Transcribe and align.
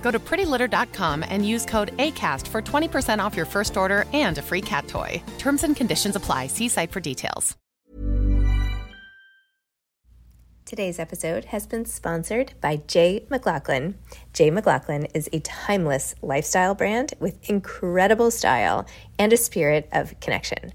Go 0.00 0.10
to 0.10 0.18
prettylitter.com 0.18 1.24
and 1.28 1.46
use 1.46 1.64
code 1.66 1.96
ACAST 1.98 2.46
for 2.48 2.62
20% 2.62 3.22
off 3.22 3.36
your 3.36 3.46
first 3.46 3.76
order 3.76 4.04
and 4.12 4.38
a 4.38 4.42
free 4.42 4.62
cat 4.62 4.88
toy. 4.88 5.22
Terms 5.38 5.64
and 5.64 5.76
conditions 5.76 6.16
apply. 6.16 6.46
See 6.46 6.68
site 6.68 6.92
for 6.92 7.00
details. 7.00 7.56
Today's 10.68 10.98
episode 10.98 11.46
has 11.46 11.66
been 11.66 11.86
sponsored 11.86 12.52
by 12.60 12.76
Jay 12.86 13.24
McLaughlin. 13.30 13.94
Jay 14.34 14.50
McLaughlin 14.50 15.06
is 15.14 15.26
a 15.32 15.40
timeless 15.40 16.14
lifestyle 16.20 16.74
brand 16.74 17.14
with 17.18 17.48
incredible 17.48 18.30
style 18.30 18.86
and 19.18 19.32
a 19.32 19.38
spirit 19.38 19.88
of 19.92 20.20
connection. 20.20 20.74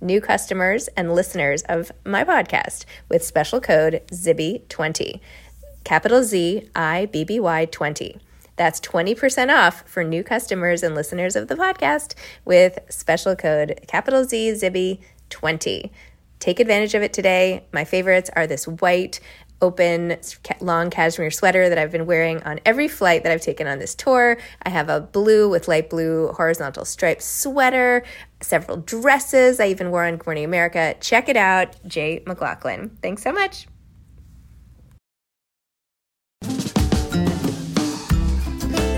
new 0.00 0.20
customers 0.20 0.88
and 0.96 1.14
listeners 1.14 1.62
of 1.68 1.92
my 2.04 2.24
podcast 2.24 2.84
with 3.08 3.24
special 3.24 3.60
code 3.60 4.02
ZIBBY20. 4.08 5.20
Capital 5.84 6.22
Z 6.22 6.68
I 6.74 7.06
B 7.06 7.24
B 7.24 7.40
Y 7.40 7.64
20. 7.64 8.20
That's 8.56 8.80
20% 8.80 9.56
off 9.56 9.88
for 9.88 10.02
new 10.02 10.24
customers 10.24 10.82
and 10.82 10.94
listeners 10.94 11.36
of 11.36 11.46
the 11.46 11.54
podcast 11.54 12.14
with 12.44 12.78
special 12.88 13.36
code 13.36 13.80
capital 13.86 14.24
Z 14.24 14.52
Zibby 14.52 15.00
20. 15.30 15.92
Take 16.40 16.60
advantage 16.60 16.94
of 16.94 17.02
it 17.02 17.12
today. 17.12 17.64
My 17.72 17.84
favorites 17.84 18.30
are 18.34 18.46
this 18.46 18.66
white 18.66 19.20
open 19.60 20.16
long 20.60 20.88
cashmere 20.90 21.30
sweater 21.30 21.68
that 21.68 21.78
I've 21.78 21.90
been 21.90 22.06
wearing 22.06 22.42
on 22.44 22.60
every 22.64 22.86
flight 22.86 23.24
that 23.24 23.32
I've 23.32 23.40
taken 23.40 23.66
on 23.66 23.78
this 23.78 23.94
tour. 23.94 24.38
I 24.62 24.68
have 24.70 24.88
a 24.88 25.00
blue 25.00 25.48
with 25.48 25.68
light 25.68 25.90
blue 25.90 26.28
horizontal 26.32 26.84
striped 26.84 27.22
sweater, 27.22 28.04
several 28.40 28.78
dresses 28.78 29.60
I 29.60 29.68
even 29.68 29.90
wore 29.90 30.04
on 30.04 30.16
Good 30.16 30.26
Morning 30.26 30.44
America. 30.44 30.94
Check 31.00 31.28
it 31.28 31.36
out, 31.36 31.76
Jay 31.86 32.22
McLaughlin. 32.26 32.96
Thanks 33.02 33.22
so 33.22 33.32
much. 33.32 33.66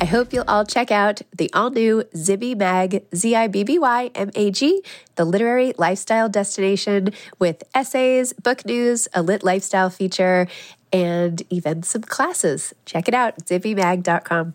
I 0.00 0.06
hope 0.06 0.32
you'll 0.32 0.44
all 0.48 0.64
check 0.64 0.90
out 0.90 1.22
the 1.36 1.52
all 1.52 1.70
new 1.70 2.02
Zibby 2.14 2.56
Mag, 2.56 3.04
Z 3.14 3.34
I 3.34 3.48
B 3.48 3.64
B 3.64 3.78
Y 3.78 4.10
M 4.14 4.30
A 4.34 4.50
G, 4.50 4.82
the 5.16 5.24
literary 5.24 5.72
lifestyle 5.78 6.28
destination 6.28 7.10
with 7.38 7.62
essays, 7.74 8.32
book 8.32 8.64
news, 8.66 9.08
a 9.14 9.22
lit 9.22 9.44
lifestyle 9.44 9.90
feature, 9.90 10.48
and 10.92 11.42
even 11.50 11.82
some 11.82 12.02
classes. 12.02 12.74
Check 12.86 13.08
it 13.08 13.14
out, 13.14 13.44
zibbymag.com. 13.46 14.54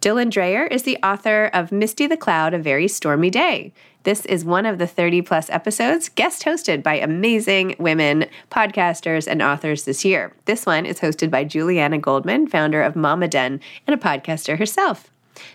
Dylan 0.00 0.30
Dreyer 0.30 0.66
is 0.66 0.82
the 0.82 0.98
author 1.02 1.46
of 1.54 1.72
Misty 1.72 2.06
the 2.06 2.16
Cloud, 2.16 2.52
A 2.52 2.58
Very 2.58 2.88
Stormy 2.88 3.30
Day. 3.30 3.72
This 4.04 4.26
is 4.26 4.44
one 4.44 4.66
of 4.66 4.76
the 4.76 4.86
30 4.86 5.22
plus 5.22 5.48
episodes 5.48 6.10
guest 6.10 6.44
hosted 6.44 6.82
by 6.82 6.96
amazing 6.96 7.74
women 7.78 8.26
podcasters 8.50 9.26
and 9.26 9.40
authors 9.40 9.84
this 9.84 10.04
year. 10.04 10.34
This 10.44 10.66
one 10.66 10.84
is 10.84 11.00
hosted 11.00 11.30
by 11.30 11.44
Juliana 11.44 11.96
Goldman, 11.96 12.46
founder 12.48 12.82
of 12.82 12.96
Mama 12.96 13.28
Den 13.28 13.60
and 13.86 13.94
a 13.94 13.98
podcaster 13.98 14.58
herself. 14.58 15.10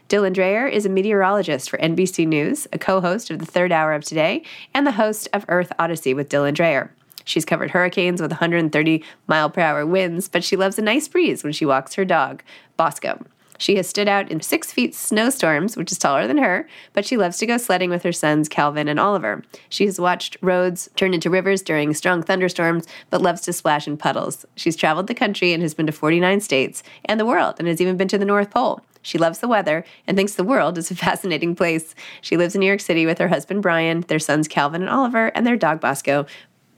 Dylan 0.10 0.34
Dreyer 0.34 0.68
is 0.68 0.84
a 0.84 0.90
meteorologist 0.90 1.69
for 1.69 1.78
NBC 1.78 2.28
News, 2.28 2.68
a 2.74 2.80
co 2.80 3.01
host 3.01 3.30
of 3.30 3.38
the 3.38 3.46
third 3.46 3.72
hour 3.72 3.94
of 3.94 4.04
today, 4.04 4.42
and 4.74 4.88
the 4.88 4.94
host 4.94 5.28
of 5.31 5.46
Earth 5.48 5.72
Odyssey 5.78 6.16
with 6.16 6.28
Dylan 6.28 6.56
Dreyer. 6.56 6.92
She's 7.25 7.46
covered 7.46 7.69
hurricanes 7.69 8.19
with 8.19 8.31
130 8.31 9.04
mile 9.28 9.51
per 9.51 9.62
hour 9.62 9.86
winds, 9.86 10.28
but 10.28 10.44
she 10.44 10.56
loves 10.56 10.80
a 10.80 10.81
nice 10.81 11.07
breeze 11.07 11.44
when 11.44 11.54
she 11.54 11.68
walks 11.68 11.94
her 11.94 12.04
dog, 12.04 12.42
Bosco. 12.78 13.24
She 13.60 13.76
has 13.76 13.88
stood 13.88 14.08
out 14.08 14.32
in 14.32 14.42
six 14.42 14.72
feet 14.72 14.96
snowstorms, 14.96 15.78
which 15.78 15.92
is 15.92 15.98
taller 15.98 16.26
than 16.26 16.38
her, 16.38 16.68
but 16.94 17.06
she 17.06 17.18
loves 17.18 17.38
to 17.38 17.46
go 17.46 17.58
sledding 17.58 17.90
with 17.90 18.04
her 18.04 18.14
sons, 18.14 18.50
Calvin 18.50 18.88
and 18.88 19.00
Oliver. 19.00 19.44
She 19.68 19.86
has 19.86 20.00
watched 20.00 20.38
roads 20.42 20.90
turn 20.96 21.14
into 21.14 21.30
rivers 21.30 21.62
during 21.62 21.94
strong 21.94 22.24
thunderstorms, 22.24 22.88
but 23.10 23.22
loves 23.22 23.42
to 23.42 23.54
splash 23.54 23.86
in 23.86 23.98
puddles. 23.98 24.46
She's 24.56 24.78
traveled 24.78 25.08
the 25.08 25.14
country 25.14 25.52
and 25.52 25.62
has 25.62 25.74
been 25.74 25.86
to 25.88 25.92
49 25.92 26.40
states 26.40 26.84
and 27.04 27.20
the 27.20 27.26
world, 27.26 27.56
and 27.60 27.68
has 27.68 27.82
even 27.82 27.98
been 27.98 28.08
to 28.08 28.18
the 28.18 28.26
North 28.26 28.50
Pole. 28.50 28.82
She 29.02 29.18
loves 29.18 29.40
the 29.40 29.48
weather 29.48 29.84
and 30.08 30.16
thinks 30.16 30.36
the 30.36 30.44
world 30.44 30.78
is 30.78 30.90
a 30.90 30.96
fascinating 31.06 31.54
place. 31.54 31.96
She 32.22 32.38
lives 32.38 32.56
in 32.56 32.62
New 32.62 32.68
York 32.68 32.82
City 32.82 33.06
with 33.06 33.18
her 33.18 33.28
husband 33.28 33.62
Brian, 33.62 34.02
their 34.02 34.20
sons 34.20 34.48
Calvin 34.48 34.82
and 34.82 34.90
Oliver, 34.90 35.28
and 35.36 35.46
their 35.46 35.58
dog 35.58 35.82
Bosco. 35.82 36.26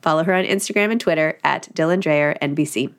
Follow 0.01 0.23
her 0.23 0.33
on 0.33 0.45
Instagram 0.45 0.91
and 0.91 0.99
Twitter 0.99 1.37
at 1.43 1.69
Dylan 1.75 2.01
Dreyer 2.01 2.35
NBC. 2.41 2.91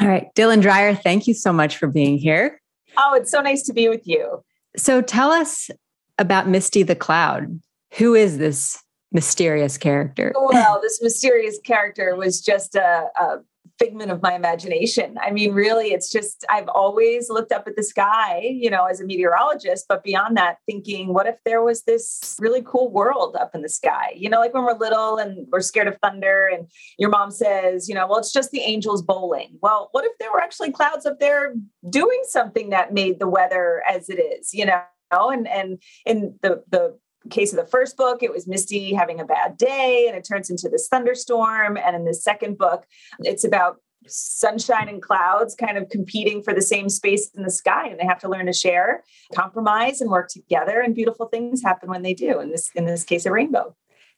All 0.00 0.08
right. 0.08 0.28
Dylan 0.34 0.60
Dreyer, 0.60 0.94
thank 0.94 1.28
you 1.28 1.34
so 1.34 1.52
much 1.52 1.76
for 1.76 1.86
being 1.86 2.18
here. 2.18 2.60
Oh, 2.96 3.14
it's 3.14 3.30
so 3.30 3.40
nice 3.40 3.62
to 3.64 3.72
be 3.72 3.88
with 3.88 4.06
you. 4.06 4.42
So 4.76 5.00
tell 5.00 5.30
us 5.30 5.70
about 6.18 6.48
Misty 6.48 6.82
the 6.82 6.96
Cloud. 6.96 7.60
Who 7.94 8.14
is 8.14 8.38
this 8.38 8.82
mysterious 9.12 9.78
character? 9.78 10.34
Well, 10.36 10.80
this 10.82 11.00
mysterious 11.02 11.58
character 11.64 12.14
was 12.16 12.40
just 12.40 12.74
a, 12.74 13.06
a 13.18 13.38
figment 13.78 14.10
of 14.10 14.22
my 14.22 14.34
imagination. 14.34 15.16
I 15.20 15.30
mean, 15.30 15.52
really, 15.54 15.92
it's 15.92 16.10
just, 16.10 16.44
I've 16.48 16.68
always 16.68 17.30
looked 17.30 17.52
up 17.52 17.66
at 17.66 17.76
the 17.76 17.82
sky, 17.82 18.40
you 18.42 18.70
know, 18.70 18.86
as 18.86 19.00
a 19.00 19.04
meteorologist, 19.04 19.86
but 19.88 20.02
beyond 20.02 20.36
that, 20.36 20.58
thinking, 20.66 21.14
what 21.14 21.26
if 21.26 21.36
there 21.44 21.62
was 21.62 21.82
this 21.82 22.36
really 22.40 22.62
cool 22.62 22.90
world 22.90 23.36
up 23.36 23.54
in 23.54 23.62
the 23.62 23.68
sky? 23.68 24.12
You 24.16 24.30
know, 24.30 24.40
like 24.40 24.54
when 24.54 24.64
we're 24.64 24.78
little 24.78 25.16
and 25.16 25.46
we're 25.50 25.60
scared 25.60 25.88
of 25.88 25.96
thunder, 26.02 26.48
and 26.52 26.68
your 26.98 27.10
mom 27.10 27.30
says, 27.30 27.88
you 27.88 27.94
know, 27.94 28.06
well, 28.06 28.18
it's 28.18 28.32
just 28.32 28.50
the 28.50 28.60
angels 28.60 29.02
bowling. 29.02 29.58
Well, 29.62 29.88
what 29.92 30.04
if 30.04 30.12
there 30.18 30.32
were 30.32 30.42
actually 30.42 30.72
clouds 30.72 31.06
up 31.06 31.20
there 31.20 31.54
doing 31.88 32.22
something 32.24 32.70
that 32.70 32.92
made 32.92 33.18
the 33.18 33.28
weather 33.28 33.82
as 33.88 34.08
it 34.08 34.18
is, 34.18 34.52
you 34.52 34.66
know? 34.66 34.82
And 35.10 35.48
and 35.48 35.82
in 36.04 36.38
the 36.42 36.62
the 36.68 36.98
case 37.30 37.52
of 37.52 37.58
the 37.58 37.70
first 37.70 37.96
book, 37.96 38.22
it 38.22 38.32
was 38.32 38.46
Misty 38.46 38.94
having 38.94 39.20
a 39.20 39.24
bad 39.24 39.56
day 39.56 40.06
and 40.08 40.16
it 40.16 40.24
turns 40.24 40.50
into 40.50 40.68
this 40.68 40.88
thunderstorm. 40.88 41.76
And 41.76 41.96
in 41.96 42.04
the 42.04 42.14
second 42.14 42.58
book, 42.58 42.86
it's 43.20 43.44
about 43.44 43.78
sunshine 44.06 44.88
and 44.88 45.02
clouds 45.02 45.54
kind 45.54 45.76
of 45.76 45.88
competing 45.88 46.42
for 46.42 46.54
the 46.54 46.62
same 46.62 46.88
space 46.88 47.30
in 47.36 47.42
the 47.42 47.50
sky 47.50 47.88
and 47.88 47.98
they 47.98 48.04
have 48.04 48.20
to 48.20 48.28
learn 48.28 48.46
to 48.46 48.52
share 48.52 49.02
compromise 49.34 50.00
and 50.00 50.10
work 50.10 50.28
together 50.28 50.80
and 50.80 50.94
beautiful 50.94 51.26
things 51.26 51.62
happen 51.62 51.88
when 51.88 52.02
they 52.02 52.14
do 52.14 52.38
in 52.40 52.50
this 52.50 52.70
in 52.74 52.86
this 52.86 53.04
case 53.04 53.26
a 53.26 53.32
rainbow. 53.32 53.74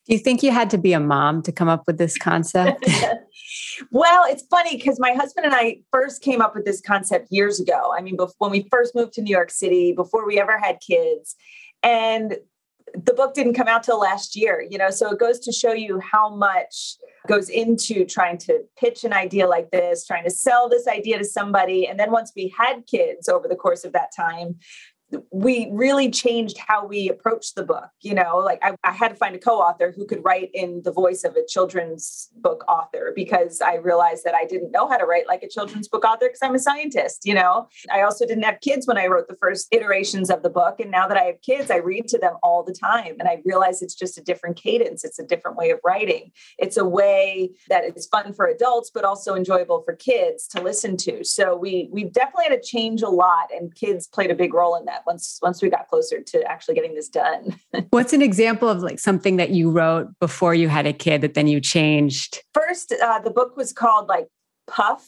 Do 0.07 0.15
you 0.15 0.19
think 0.19 0.43
you 0.43 0.51
had 0.51 0.71
to 0.71 0.79
be 0.79 0.93
a 0.93 1.01
mom 1.01 1.43
to 1.43 1.53
come 1.53 1.69
up 1.69 1.85
with 1.87 1.99
this 1.99 2.17
concept? 2.17 2.85
Well 3.91 4.25
it's 4.29 4.45
funny 4.51 4.77
because 4.77 5.01
my 5.01 5.13
husband 5.13 5.47
and 5.47 5.55
i 5.55 5.79
first 5.91 6.23
came 6.23 6.41
up 6.41 6.55
with 6.55 6.65
this 6.65 6.81
concept 6.81 7.29
years 7.31 7.59
ago. 7.59 7.93
I 7.97 8.03
mean 8.03 8.19
when 8.39 8.51
we 8.51 8.69
first 8.71 8.95
moved 8.95 9.15
to 9.15 9.23
new 9.23 9.31
york 9.31 9.51
city 9.51 9.93
before 9.93 10.27
we 10.27 10.39
ever 10.39 10.59
had 10.59 10.81
kids. 10.87 11.35
And 11.83 12.37
the 12.95 13.15
book 13.15 13.35
didn't 13.35 13.55
come 13.55 13.69
out 13.69 13.83
till 13.83 14.01
last 14.01 14.37
year, 14.37 14.65
you 14.69 14.79
know, 14.79 14.91
so 14.91 15.11
it 15.11 15.19
goes 15.19 15.39
to 15.41 15.53
show 15.53 15.73
you 15.73 16.01
how 16.01 16.35
much 16.35 16.97
goes 17.27 17.49
into 17.49 18.05
trying 18.05 18.39
to 18.39 18.61
pitch 18.79 19.05
an 19.05 19.13
idea 19.13 19.47
like 19.47 19.71
this, 19.71 20.07
trying 20.07 20.25
to 20.25 20.31
sell 20.31 20.69
this 20.69 20.87
idea 20.89 21.19
to 21.19 21.25
somebody. 21.25 21.87
And 21.87 21.99
then 21.99 22.11
once 22.11 22.33
we 22.35 22.53
had 22.59 22.87
kids 22.87 23.29
over 23.29 23.47
the 23.47 23.57
course 23.57 23.85
of 23.85 23.93
that 23.93 24.11
time, 24.17 24.57
we 25.33 25.69
really 25.73 26.11
changed 26.11 26.57
how 26.59 26.87
we 26.87 27.09
approached 27.09 27.55
the 27.55 27.65
book. 27.65 27.89
You 28.01 28.15
know, 28.15 28.39
like 28.39 28.59
I, 28.63 28.77
I, 28.85 28.93
had 28.93 29.09
to 29.09 29.15
find 29.15 29.35
a 29.35 29.39
co-author 29.39 29.93
who 29.95 30.07
could 30.07 30.25
write 30.25 30.51
in 30.55 30.83
the 30.85 30.93
voice 30.93 31.25
of 31.25 31.37
a 31.37 31.47
children's 31.47 32.29
book 32.37 32.65
author 32.69 33.13
because 33.15 33.61
I 33.61 33.77
realized 33.77 34.25
that 34.25 34.35
I 34.35 34.45
didn't 34.45 34.73
know 34.73 34.89
how 34.89 34.97
to 34.97 35.05
write 35.05 35.27
like 35.27 35.43
a 35.43 35.49
children's 35.49 35.89
book 35.89 36.05
author 36.05 36.27
because 36.27 36.41
I'm 36.43 36.55
a 36.55 36.59
scientist. 36.59 37.23
You 37.25 37.35
know, 37.35 37.69
I 37.93 38.03
also 38.03 38.27
didn't 38.27 38.45
have 38.45 38.61
kids 38.61 38.87
when 38.87 38.99
I 38.99 39.07
wrote 39.07 39.29
the 39.29 39.37
first 39.37 39.69
iterations 39.73 40.31
of 40.31 40.43
the 40.43 40.51
book, 40.51 40.81
and 40.81 40.91
now 40.91 41.09
that 41.09 41.17
I 41.17 41.25
have 41.25 41.41
kids, 41.43 41.71
I 41.71 41.77
read 41.77 42.09
to 42.09 42.19
them 42.19 42.35
all 42.43 42.63
the 42.63 42.75
time, 42.75 43.17
and 43.19 43.29
I 43.29 43.41
realize 43.45 43.83
it's 43.83 43.95
just 43.95 44.19
a 44.19 44.23
different 44.23 44.57
cadence. 44.57 45.05
It's 45.05 45.19
a 45.19 45.27
different 45.27 45.57
way 45.57 45.71
of 45.71 45.79
writing. 45.85 46.33
It's 46.59 46.77
a 46.77 46.85
way 46.85 47.51
that 47.69 47.85
is 47.97 48.07
fun 48.07 48.33
for 48.33 48.47
adults, 48.47 48.91
but 48.93 49.05
also 49.05 49.35
enjoyable 49.35 49.83
for 49.83 49.95
kids 49.95 50.47
to 50.49 50.63
listen 50.63 50.97
to. 50.99 51.25
So 51.25 51.57
we 51.57 51.89
we 51.93 52.05
definitely 52.05 52.47
had 52.49 52.63
to 52.63 52.69
change 52.69 53.03
a 53.03 53.09
lot, 53.09 53.49
and 53.55 53.75
kids 53.75 54.09
played 54.09 54.31
a 54.31 54.35
big 54.35 54.55
role 54.55 54.77
in 54.77 54.87
that 54.87 55.01
that 55.01 55.07
once 55.21 55.39
once 55.43 55.63
we 55.63 55.69
got 55.69 55.89
closer 55.89 56.23
to 56.23 56.43
actually 56.45 56.75
getting 56.75 56.95
this 56.95 57.09
done. 57.09 57.59
What's 57.91 58.13
an 58.13 58.23
example 58.23 58.69
of 58.69 58.83
like 58.83 58.99
something 58.99 59.37
that 59.37 59.51
you 59.51 59.71
wrote 59.71 60.09
before 60.21 60.55
you 60.55 60.69
had 60.69 60.87
a 60.87 60.93
kid 60.93 61.21
that 61.21 61.35
then 61.35 61.47
you 61.47 61.61
changed? 61.61 62.43
First, 62.55 62.93
uh, 62.93 63.19
the 63.21 63.31
book 63.31 63.57
was 63.57 63.73
called 63.73 64.09
like 64.09 64.29
Puff. 64.67 65.07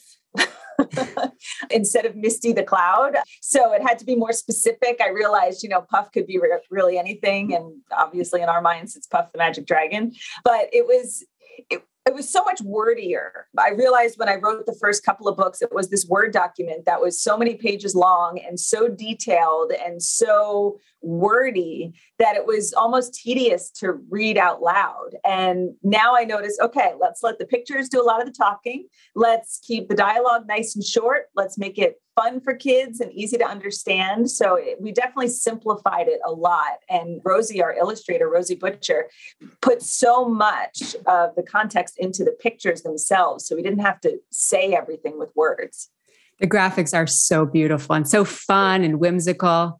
instead 1.69 2.03
of 2.03 2.15
Misty 2.15 2.51
the 2.51 2.63
Cloud. 2.63 3.15
So 3.41 3.73
it 3.73 3.83
had 3.83 3.99
to 3.99 4.05
be 4.05 4.15
more 4.15 4.33
specific. 4.33 4.99
I 4.99 5.09
realized, 5.09 5.61
you 5.61 5.69
know, 5.69 5.81
Puff 5.81 6.11
could 6.11 6.25
be 6.25 6.39
re- 6.39 6.59
really 6.71 6.97
anything. 6.97 7.53
And 7.53 7.75
obviously, 7.91 8.41
in 8.41 8.49
our 8.49 8.59
minds, 8.59 8.95
it's 8.95 9.05
Puff 9.05 9.31
the 9.31 9.37
Magic 9.37 9.67
Dragon. 9.67 10.13
But 10.43 10.69
it 10.73 10.87
was, 10.87 11.23
it, 11.69 11.83
it 12.05 12.13
was 12.13 12.29
so 12.29 12.43
much 12.43 12.61
wordier. 12.61 13.47
I 13.57 13.69
realized 13.69 14.19
when 14.19 14.27
I 14.27 14.35
wrote 14.35 14.65
the 14.65 14.75
first 14.79 15.05
couple 15.05 15.27
of 15.29 15.37
books, 15.37 15.61
it 15.61 15.73
was 15.73 15.89
this 15.89 16.05
Word 16.05 16.33
document 16.33 16.85
that 16.85 16.99
was 16.99 17.21
so 17.21 17.37
many 17.37 17.55
pages 17.55 17.95
long 17.95 18.39
and 18.45 18.59
so 18.59 18.89
detailed 18.89 19.71
and 19.71 20.03
so 20.03 20.79
wordy 21.01 21.93
that 22.19 22.35
it 22.35 22.45
was 22.45 22.73
almost 22.73 23.13
tedious 23.13 23.69
to 23.69 23.93
read 24.09 24.37
out 24.37 24.61
loud. 24.61 25.11
And 25.23 25.75
now 25.81 26.13
I 26.15 26.25
notice, 26.25 26.57
okay, 26.61 26.93
let's 26.99 27.23
let 27.23 27.39
the 27.39 27.45
pictures 27.45 27.87
do 27.87 28.01
a 28.01 28.03
lot 28.03 28.19
of 28.19 28.27
the 28.27 28.33
talking. 28.33 28.87
Let's 29.15 29.59
keep 29.65 29.87
the 29.87 29.95
dialogue 29.95 30.45
nice 30.45 30.75
and 30.75 30.83
short. 30.83 31.27
Let's 31.35 31.57
make 31.57 31.77
it 31.77 32.01
fun 32.15 32.39
for 32.41 32.55
kids 32.55 32.99
and 32.99 33.11
easy 33.13 33.37
to 33.37 33.45
understand. 33.45 34.29
So 34.29 34.55
it, 34.55 34.81
we 34.81 34.91
definitely 34.91 35.29
simplified 35.29 36.07
it 36.07 36.19
a 36.25 36.31
lot. 36.31 36.79
And 36.89 37.21
Rosie, 37.23 37.61
our 37.61 37.73
illustrator, 37.73 38.29
Rosie 38.29 38.55
Butcher, 38.55 39.09
put 39.61 39.81
so 39.81 40.27
much 40.27 40.95
of 41.07 41.35
the 41.35 41.43
context 41.43 41.95
into 41.97 42.23
the 42.23 42.31
pictures 42.31 42.83
themselves. 42.83 43.47
So 43.47 43.55
we 43.55 43.63
didn't 43.63 43.79
have 43.79 43.99
to 44.01 44.19
say 44.31 44.73
everything 44.73 45.17
with 45.17 45.31
words. 45.35 45.89
The 46.39 46.47
graphics 46.47 46.93
are 46.95 47.07
so 47.07 47.45
beautiful 47.45 47.95
and 47.95 48.07
so 48.07 48.25
fun 48.25 48.83
and 48.83 48.99
whimsical. 48.99 49.79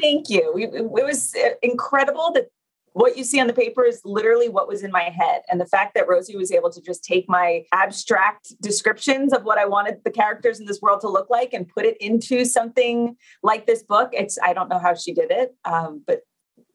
Thank 0.00 0.30
you. 0.30 0.54
It 0.56 0.90
was 0.90 1.34
uh, 1.34 1.50
incredible 1.62 2.32
that 2.32 2.48
what 2.92 3.16
you 3.16 3.24
see 3.24 3.40
on 3.40 3.46
the 3.46 3.52
paper 3.52 3.84
is 3.84 4.00
literally 4.04 4.48
what 4.48 4.68
was 4.68 4.82
in 4.82 4.90
my 4.90 5.04
head. 5.04 5.42
And 5.50 5.60
the 5.60 5.66
fact 5.66 5.94
that 5.94 6.08
Rosie 6.08 6.36
was 6.36 6.52
able 6.52 6.70
to 6.70 6.80
just 6.80 7.04
take 7.04 7.28
my 7.28 7.64
abstract 7.72 8.52
descriptions 8.60 9.32
of 9.32 9.44
what 9.44 9.58
I 9.58 9.66
wanted 9.66 9.98
the 10.04 10.10
characters 10.10 10.60
in 10.60 10.66
this 10.66 10.80
world 10.80 11.00
to 11.02 11.08
look 11.08 11.30
like 11.30 11.52
and 11.52 11.68
put 11.68 11.84
it 11.84 11.96
into 12.00 12.44
something 12.44 13.16
like 13.42 13.66
this 13.66 13.82
book, 13.82 14.10
it's, 14.12 14.38
I 14.42 14.52
don't 14.52 14.68
know 14.68 14.78
how 14.78 14.94
she 14.94 15.12
did 15.12 15.30
it, 15.30 15.54
um, 15.64 16.02
but 16.06 16.20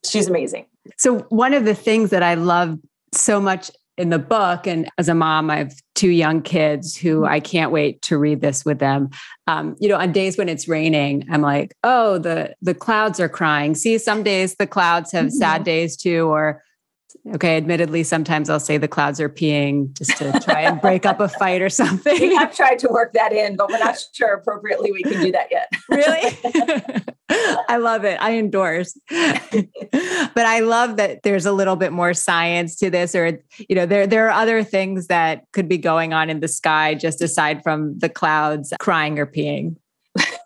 she's 0.05 0.27
amazing. 0.27 0.67
So, 0.97 1.19
one 1.29 1.53
of 1.53 1.65
the 1.65 1.75
things 1.75 2.11
that 2.11 2.23
I 2.23 2.35
love 2.35 2.77
so 3.11 3.39
much 3.39 3.71
in 3.97 4.09
the 4.09 4.19
book 4.19 4.67
and 4.67 4.89
as 4.97 5.07
a 5.07 5.15
mom 5.15 5.49
i 5.49 5.57
have 5.57 5.73
two 5.93 6.09
young 6.09 6.41
kids 6.41 6.95
who 6.95 7.21
mm-hmm. 7.21 7.33
i 7.33 7.39
can't 7.39 7.71
wait 7.71 8.01
to 8.01 8.17
read 8.17 8.41
this 8.41 8.65
with 8.65 8.79
them 8.79 9.09
um, 9.47 9.75
you 9.79 9.87
know 9.87 9.97
on 9.97 10.11
days 10.11 10.37
when 10.37 10.49
it's 10.49 10.67
raining 10.67 11.25
i'm 11.31 11.41
like 11.41 11.73
oh 11.83 12.17
the 12.17 12.53
the 12.61 12.73
clouds 12.73 13.19
are 13.19 13.29
crying 13.29 13.75
see 13.75 13.97
some 13.97 14.23
days 14.23 14.55
the 14.55 14.67
clouds 14.67 15.11
have 15.11 15.31
sad 15.31 15.57
mm-hmm. 15.57 15.63
days 15.63 15.95
too 15.95 16.27
or 16.27 16.61
Okay, 17.33 17.57
admittedly, 17.57 18.03
sometimes 18.03 18.49
I'll 18.49 18.59
say 18.59 18.77
the 18.77 18.87
clouds 18.87 19.19
are 19.19 19.29
peeing 19.29 19.93
just 19.93 20.15
to 20.17 20.39
try 20.41 20.61
and 20.61 20.79
break 20.79 21.05
up 21.05 21.19
a 21.19 21.27
fight 21.27 21.61
or 21.61 21.69
something. 21.69 22.19
We 22.19 22.35
have 22.35 22.55
tried 22.55 22.77
to 22.79 22.87
work 22.87 23.13
that 23.13 23.33
in, 23.33 23.55
but 23.55 23.69
we're 23.69 23.79
not 23.79 23.97
sure 24.13 24.33
appropriately 24.33 24.91
we 24.91 25.01
can 25.01 25.21
do 25.21 25.31
that 25.31 25.47
yet. 25.49 25.71
really? 25.89 27.03
I 27.67 27.77
love 27.77 28.05
it. 28.05 28.21
I 28.21 28.37
endorse. 28.37 28.97
but 29.09 30.45
I 30.45 30.59
love 30.59 30.97
that 30.97 31.23
there's 31.23 31.47
a 31.47 31.51
little 31.51 31.75
bit 31.75 31.91
more 31.91 32.13
science 32.13 32.75
to 32.77 32.89
this, 32.91 33.15
or 33.15 33.39
you 33.67 33.75
know, 33.75 33.87
there 33.87 34.05
there 34.05 34.27
are 34.27 34.31
other 34.31 34.63
things 34.63 35.07
that 35.07 35.45
could 35.51 35.67
be 35.67 35.79
going 35.79 36.13
on 36.13 36.29
in 36.29 36.41
the 36.41 36.47
sky 36.47 36.93
just 36.93 37.21
aside 37.21 37.63
from 37.63 37.97
the 37.97 38.09
clouds 38.09 38.71
crying 38.79 39.17
or 39.17 39.25
peeing. 39.25 39.75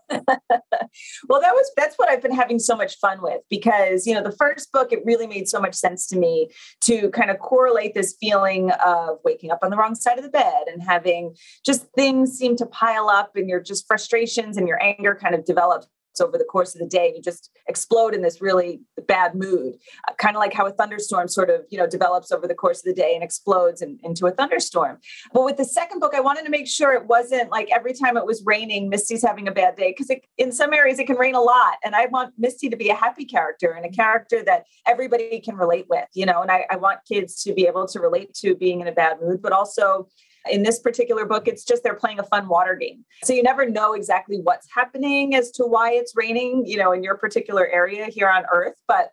well 1.30 1.42
that 1.42 1.54
was 1.54 1.72
that's 1.78 1.96
what 1.98 2.10
i've 2.10 2.22
been 2.22 2.34
having 2.34 2.60
so 2.60 2.75
much 2.75 2.98
fun 2.98 3.22
with 3.22 3.42
because 3.50 4.08
you 4.08 4.13
know 4.13 4.24
the 4.24 4.32
first 4.32 4.72
book 4.72 4.92
it 4.92 5.00
really 5.06 5.28
made 5.28 5.48
so 5.48 5.60
much 5.60 5.75
sense 5.75 6.08
to 6.08 6.18
me 6.18 6.50
to 6.82 7.10
kind 7.12 7.30
of 7.30 7.38
correlate 7.39 7.94
this 7.94 8.16
feeling 8.20 8.72
of 8.86 9.18
waking 9.24 9.51
up 9.51 9.60
on 9.62 9.70
the 9.70 9.78
wrong 9.78 9.96
side 9.96 10.18
of 10.18 10.24
the 10.24 10.30
bed 10.30 10.63
and 10.68 10.82
having 10.82 11.36
just 11.66 11.86
things 11.96 12.32
seem 12.32 12.56
to 12.56 12.66
pile 12.66 13.10
up 13.10 13.32
and 13.36 13.48
your 13.50 13.60
just 13.60 13.86
frustrations 13.88 14.58
and 14.58 14.68
your 14.68 14.82
anger 14.82 15.16
kind 15.16 15.36
of 15.36 15.46
develop 15.46 15.86
over 16.22 16.38
the 16.38 16.44
course 16.44 16.76
of 16.76 16.80
the 16.80 16.88
day 16.88 17.14
you 17.16 17.22
just 17.22 17.50
explode 17.68 18.14
in 18.14 18.22
this 18.22 18.42
really 18.42 18.82
bad 19.08 19.36
mood. 19.36 19.76
Uh, 20.08 20.14
kind 20.18 20.36
of 20.36 20.40
like 20.40 20.54
how 20.54 20.66
a 20.66 20.72
thunderstorm 20.72 21.28
sort 21.28 21.50
of 21.50 21.62
you 21.70 21.78
know 21.78 21.88
develops 21.88 22.32
over 22.32 22.48
the 22.48 22.56
course 22.56 22.80
of 22.80 22.86
the 22.86 22.94
day 22.94 23.14
and 23.14 23.24
explodes 23.24 23.82
in, 23.82 24.00
into 24.04 24.26
a 24.26 24.32
thunderstorm. 24.32 24.98
But 25.34 25.46
with 25.46 25.58
the 25.58 25.66
second 25.66 26.00
book 26.00 26.14
i 26.14 26.20
wanted 26.20 26.44
to 26.44 26.50
make 26.50 26.68
sure 26.68 26.94
it 26.94 27.06
wasn't 27.06 27.52
like 27.52 27.70
every 27.72 27.94
time 27.94 28.18
it 28.18 28.26
was 28.26 28.44
raining 28.46 28.90
misty's 28.90 29.24
having 29.24 29.48
a 29.48 29.52
bad 29.52 29.76
day 29.76 29.94
because 29.96 30.16
in 30.38 30.52
some 30.52 30.74
areas 30.74 31.00
it 31.00 31.08
can 31.08 31.18
rain 31.18 31.36
a 31.36 31.42
lot 31.42 31.76
and 31.84 31.96
i 31.96 32.06
want 32.08 32.34
misty 32.38 32.70
to 32.70 32.76
be 32.76 32.90
a 32.90 32.96
happy 32.96 33.26
character 33.26 33.72
and 33.72 33.86
a 33.86 33.90
character 33.90 34.44
that 34.44 34.66
everybody 34.88 35.40
can 35.40 35.56
relate 35.56 35.86
with 35.90 36.08
you 36.14 36.26
know 36.26 36.42
and 36.42 36.52
I, 36.52 36.66
I 36.70 36.76
want 36.78 37.00
kids 37.08 37.42
to 37.44 37.54
be 37.54 37.66
able 37.68 37.88
to 37.88 38.00
relate 38.00 38.34
to 38.36 38.56
being 38.56 38.82
in 38.82 38.88
a 38.88 38.92
bad 38.92 39.18
mood 39.22 39.42
but 39.42 39.52
also 39.52 40.08
in 40.50 40.63
this 40.63 40.79
particular 40.79 41.25
book, 41.25 41.48
it's 41.48 41.63
just 41.63 41.84
they're 41.84 41.93
playing 41.93 42.19
a 42.19 42.24
fun 42.24 42.48
water 42.48 42.75
game. 42.75 43.05
So 43.24 43.34
you 43.34 43.43
never 43.43 43.69
know 43.69 43.93
exactly 43.93 44.39
what's 44.41 44.67
happening 44.74 45.36
as 45.36 45.51
to 45.51 45.65
why 45.65 45.91
it's 45.91 46.15
raining, 46.15 46.65
you 46.65 46.77
know, 46.77 46.91
in 46.91 47.03
your 47.03 47.17
particular 47.17 47.67
area 47.67 48.05
here 48.05 48.29
on 48.29 48.46
Earth. 48.51 48.75
But 48.88 49.12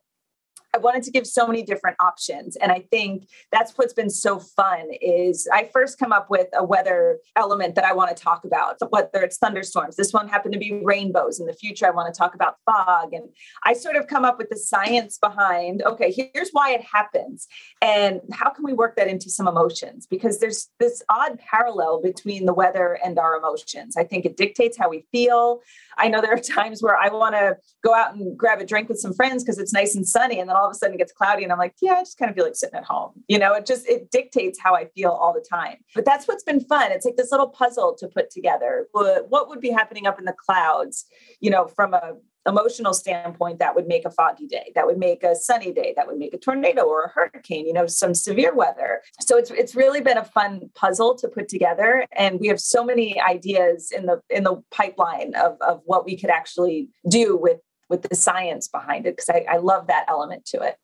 I 0.77 0.79
wanted 0.79 1.05
to 1.05 1.11
give 1.11 1.27
so 1.27 1.47
many 1.47 1.63
different 1.63 1.97
options. 2.01 2.55
And 2.57 2.71
I 2.71 2.81
think 2.91 3.29
that's 3.51 3.73
what's 3.79 3.95
been 3.95 4.11
so 4.11 4.39
fun 4.39 4.89
is 5.01 5.49
I 5.51 5.71
first 5.73 5.99
come 5.99 6.13
up 6.13 6.29
with 6.29 6.49
a 6.53 6.63
weather 6.63 7.19
element 7.35 7.77
that 7.77 7.85
I 7.85 7.95
want 7.95 8.15
to 8.15 8.23
talk 8.23 8.45
about, 8.45 8.77
whether 8.91 9.23
it's 9.23 9.39
thunderstorms. 9.39 9.97
This 9.97 10.13
one 10.13 10.29
happened 10.29 10.53
to 10.53 10.59
be 10.59 10.83
rainbows. 10.85 11.41
In 11.41 11.47
the 11.47 11.55
future, 11.55 11.87
I 11.87 11.91
want 11.91 12.13
to 12.13 12.19
talk 12.19 12.35
about 12.35 12.57
fog. 12.67 13.15
And 13.15 13.31
I 13.65 13.73
sort 13.73 13.97
of 13.97 14.07
come 14.07 14.27
up 14.27 14.37
with 14.37 14.51
the 14.51 14.59
science 14.59 15.17
behind, 15.17 15.83
okay, 15.83 16.13
here's 16.13 16.51
why 16.51 16.73
it 16.73 16.83
happens. 16.83 17.47
And 17.81 18.21
how 18.33 18.51
can 18.51 18.63
we 18.63 18.75
work 18.75 18.97
that 18.97 19.09
into 19.09 19.31
some 19.31 19.49
emotions? 19.49 20.07
Because 20.07 20.41
there's 20.41 20.69
this 20.79 21.03
odd 21.09 21.39
parallel 21.39 22.03
between 22.03 22.45
the 22.45 22.53
weather 22.53 22.99
and 23.03 23.19
our 23.19 23.37
emotions. 23.37 23.97
I 23.97 24.05
think 24.05 24.27
it 24.27 24.37
dictates 24.37 24.77
how 24.77 24.91
we 24.91 25.07
feel. 25.11 25.61
I 25.97 26.09
know 26.09 26.21
there 26.21 26.35
are 26.35 26.39
times 26.57 26.83
where 26.83 26.99
I 26.99 27.09
want 27.09 27.35
to 27.35 27.57
go 27.83 27.95
out 27.95 28.15
and 28.15 28.37
grab 28.37 28.61
a 28.61 28.67
drink 28.67 28.91
with 28.91 28.99
some 28.99 29.15
friends 29.15 29.43
because 29.43 29.59
it's 29.59 29.73
nice 29.73 29.95
and 29.95 30.07
sunny. 30.07 30.39
And 30.39 30.51
then 30.51 30.57
all 30.57 30.66
of 30.67 30.73
a 30.73 30.75
sudden 30.75 30.95
it 30.95 30.99
gets 30.99 31.13
cloudy 31.13 31.43
and 31.43 31.53
I'm 31.53 31.59
like, 31.59 31.75
yeah, 31.81 31.95
I 31.95 32.01
just 32.03 32.19
kind 32.19 32.31
of 32.31 32.37
feel 32.37 32.45
like 32.45 32.57
sitting 32.57 32.77
at 32.79 32.85
home. 32.85 33.13
You 33.29 33.39
know, 33.39 33.55
it 33.55 33.67
just, 33.67 33.87
it 33.89 34.11
dictates 34.11 34.59
how 34.61 34.75
I 34.75 34.87
feel 34.87 35.11
all 35.11 35.33
the 35.33 35.45
time. 35.49 35.77
But 35.95 36.05
that's 36.05 36.27
what's 36.29 36.45
been 36.45 36.61
fun. 36.61 36.93
It's 36.93 37.05
like 37.05 37.17
this 37.17 37.31
little 37.31 37.49
puzzle 37.49 37.97
to 37.99 38.09
put 38.09 38.31
together. 38.31 38.87
What 38.93 39.49
would 39.49 39.61
be 39.61 39.71
happening 39.71 40.07
up 40.07 40.19
in 40.19 40.25
the 40.25 40.35
clouds, 40.35 41.07
you 41.41 41.51
know, 41.51 41.67
from 41.67 41.95
a 41.95 42.15
emotional 42.47 42.95
standpoint 42.95 43.59
that 43.59 43.75
would 43.75 43.87
make 43.87 44.05
a 44.05 44.11
foggy 44.11 44.47
day 44.47 44.73
that 44.75 44.87
would 44.87 44.99
make 44.99 45.23
a 45.23 45.35
sunny 45.35 45.73
day 45.73 45.93
that 45.97 46.07
would 46.07 46.17
make 46.17 46.33
a 46.33 46.39
tornado 46.39 46.83
or 46.83 47.05
a 47.05 47.09
hurricane 47.09 47.67
you 47.67 47.73
know 47.73 47.87
some 47.87 48.15
severe 48.15 48.55
weather 48.55 49.03
so 49.21 49.37
it's 49.37 49.51
it's 49.51 49.75
really 49.75 50.01
been 50.01 50.17
a 50.17 50.25
fun 50.25 50.61
puzzle 50.75 51.15
to 51.15 51.29
put 51.29 51.49
together 51.49 52.07
and 52.13 52.41
we 52.41 52.47
have 52.47 52.61
so 52.61 52.85
many 52.85 53.21
ideas 53.21 53.91
in 53.91 54.07
the 54.07 54.21
in 54.31 54.45
the 54.45 54.63
pipeline 54.71 55.35
of 55.35 55.57
of 55.61 55.81
what 55.85 56.05
we 56.05 56.17
could 56.17 56.31
actually 56.31 56.89
do 57.09 57.37
with 57.37 57.59
with 57.89 58.03
the 58.03 58.15
science 58.15 58.69
behind 58.69 59.07
it 59.07 59.17
because 59.17 59.29
I, 59.29 59.45
I, 59.49 59.59
love 59.59 59.87
that 59.87 60.07
element 60.09 60.45
to 60.47 60.61
it. 60.61 60.77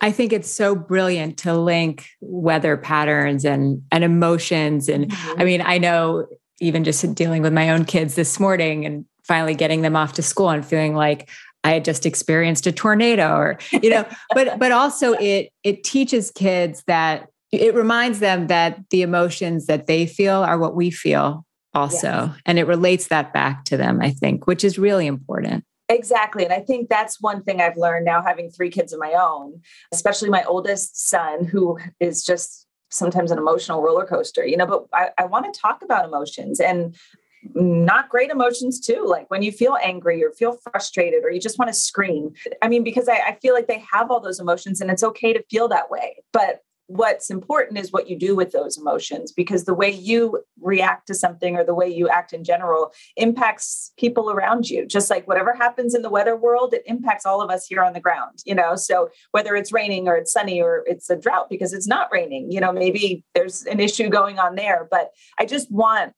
I 0.00 0.10
think 0.10 0.32
it's 0.32 0.50
so 0.50 0.74
brilliant 0.74 1.38
to 1.38 1.56
link 1.56 2.08
weather 2.20 2.76
patterns 2.76 3.44
and 3.44 3.82
and 3.92 4.04
emotions. 4.04 4.88
And 4.88 5.10
mm-hmm. 5.10 5.40
I 5.40 5.44
mean, 5.44 5.62
I 5.62 5.78
know 5.78 6.26
even 6.60 6.84
just 6.84 7.14
dealing 7.14 7.42
with 7.42 7.52
my 7.52 7.70
own 7.70 7.84
kids 7.84 8.14
this 8.14 8.40
morning 8.40 8.84
and 8.84 9.04
finally 9.22 9.54
getting 9.54 9.82
them 9.82 9.94
off 9.94 10.14
to 10.14 10.22
school 10.22 10.50
and 10.50 10.66
feeling 10.66 10.94
like 10.94 11.28
I 11.64 11.72
had 11.72 11.84
just 11.84 12.06
experienced 12.06 12.66
a 12.66 12.72
tornado 12.72 13.36
or, 13.36 13.58
you 13.72 13.90
know, 13.90 14.06
but 14.34 14.58
but 14.58 14.72
also 14.72 15.12
it 15.12 15.52
it 15.62 15.84
teaches 15.84 16.30
kids 16.30 16.82
that 16.86 17.28
it 17.52 17.74
reminds 17.74 18.18
them 18.18 18.48
that 18.48 18.78
the 18.90 19.02
emotions 19.02 19.66
that 19.66 19.86
they 19.86 20.06
feel 20.06 20.42
are 20.42 20.58
what 20.58 20.74
we 20.74 20.90
feel 20.90 21.44
also. 21.74 22.06
Yes. 22.06 22.36
And 22.46 22.58
it 22.58 22.66
relates 22.66 23.08
that 23.08 23.32
back 23.32 23.64
to 23.66 23.76
them, 23.76 24.00
I 24.02 24.10
think, 24.10 24.46
which 24.46 24.64
is 24.64 24.78
really 24.78 25.06
important. 25.06 25.64
Exactly. 25.88 26.44
And 26.44 26.52
I 26.52 26.60
think 26.60 26.88
that's 26.88 27.20
one 27.20 27.42
thing 27.42 27.60
I've 27.60 27.76
learned 27.76 28.04
now 28.04 28.22
having 28.22 28.50
three 28.50 28.70
kids 28.70 28.92
of 28.92 29.00
my 29.00 29.12
own, 29.12 29.60
especially 29.92 30.28
my 30.28 30.44
oldest 30.44 31.08
son, 31.08 31.44
who 31.44 31.78
is 31.98 32.24
just 32.24 32.66
sometimes 32.90 33.30
an 33.30 33.38
emotional 33.38 33.82
roller 33.82 34.04
coaster, 34.04 34.46
you 34.46 34.56
know, 34.56 34.66
but 34.66 34.84
I, 34.92 35.10
I 35.18 35.24
want 35.24 35.52
to 35.52 35.60
talk 35.60 35.82
about 35.82 36.04
emotions 36.04 36.60
and 36.60 36.94
not 37.54 38.08
great 38.08 38.30
emotions 38.30 38.80
too 38.80 39.04
like 39.06 39.30
when 39.30 39.42
you 39.42 39.52
feel 39.52 39.76
angry 39.82 40.24
or 40.24 40.32
feel 40.32 40.58
frustrated 40.72 41.22
or 41.24 41.30
you 41.30 41.40
just 41.40 41.58
want 41.58 41.68
to 41.68 41.72
scream 41.72 42.32
i 42.62 42.68
mean 42.68 42.82
because 42.82 43.08
I, 43.08 43.20
I, 43.28 43.38
feel 43.40 43.54
like 43.54 43.68
they 43.68 43.82
have 43.92 44.10
all 44.10 44.18
those 44.18 44.40
emotions 44.40 44.80
and 44.80 44.90
it's 44.90 45.04
okay 45.04 45.32
to 45.32 45.42
feel 45.48 45.68
that 45.68 45.88
way 45.88 46.16
but 46.32 46.62
what's 46.88 47.30
important 47.30 47.78
is 47.78 47.92
what 47.92 48.08
you 48.08 48.18
do 48.18 48.34
with 48.34 48.50
those 48.50 48.76
emotions 48.76 49.30
because 49.30 49.64
the 49.64 49.74
way 49.74 49.90
you 49.90 50.42
react 50.60 51.06
to 51.06 51.14
something 51.14 51.56
or 51.56 51.64
the 51.64 51.74
way 51.74 51.88
you 51.88 52.08
act 52.08 52.32
in 52.32 52.42
general 52.42 52.92
impacts 53.16 53.92
people 53.96 54.30
around 54.30 54.68
you. 54.68 54.86
Just 54.86 55.10
like 55.10 55.28
whatever 55.28 55.54
happens 55.54 55.94
in 55.94 56.02
the 56.02 56.10
weather 56.10 56.36
world 56.36 56.74
it 56.74 56.82
impacts 56.86 57.24
all 57.24 57.40
of 57.40 57.50
us 57.50 57.66
here 57.66 57.82
on 57.82 57.92
the 57.92 58.00
ground 58.00 58.38
you 58.44 58.54
know? 58.54 58.74
So 58.74 59.10
whether 59.30 59.54
it's 59.54 59.72
raining 59.72 60.08
or 60.08 60.16
it's 60.16 60.32
sunny 60.32 60.60
or 60.60 60.82
it's 60.86 61.08
a 61.10 61.16
drought 61.16 61.48
because 61.48 61.72
it's 61.72 61.86
not 61.86 62.08
raining 62.12 62.50
you 62.50 62.60
know 62.60 62.72
maybe 62.72 63.24
there's 63.34 63.64
an 63.64 63.80
issue 63.80 64.08
going 64.08 64.38
on 64.38 64.54
there 64.54 64.88
but 64.90 65.10
i 65.38 65.44
just 65.44 65.70
want 65.70 66.12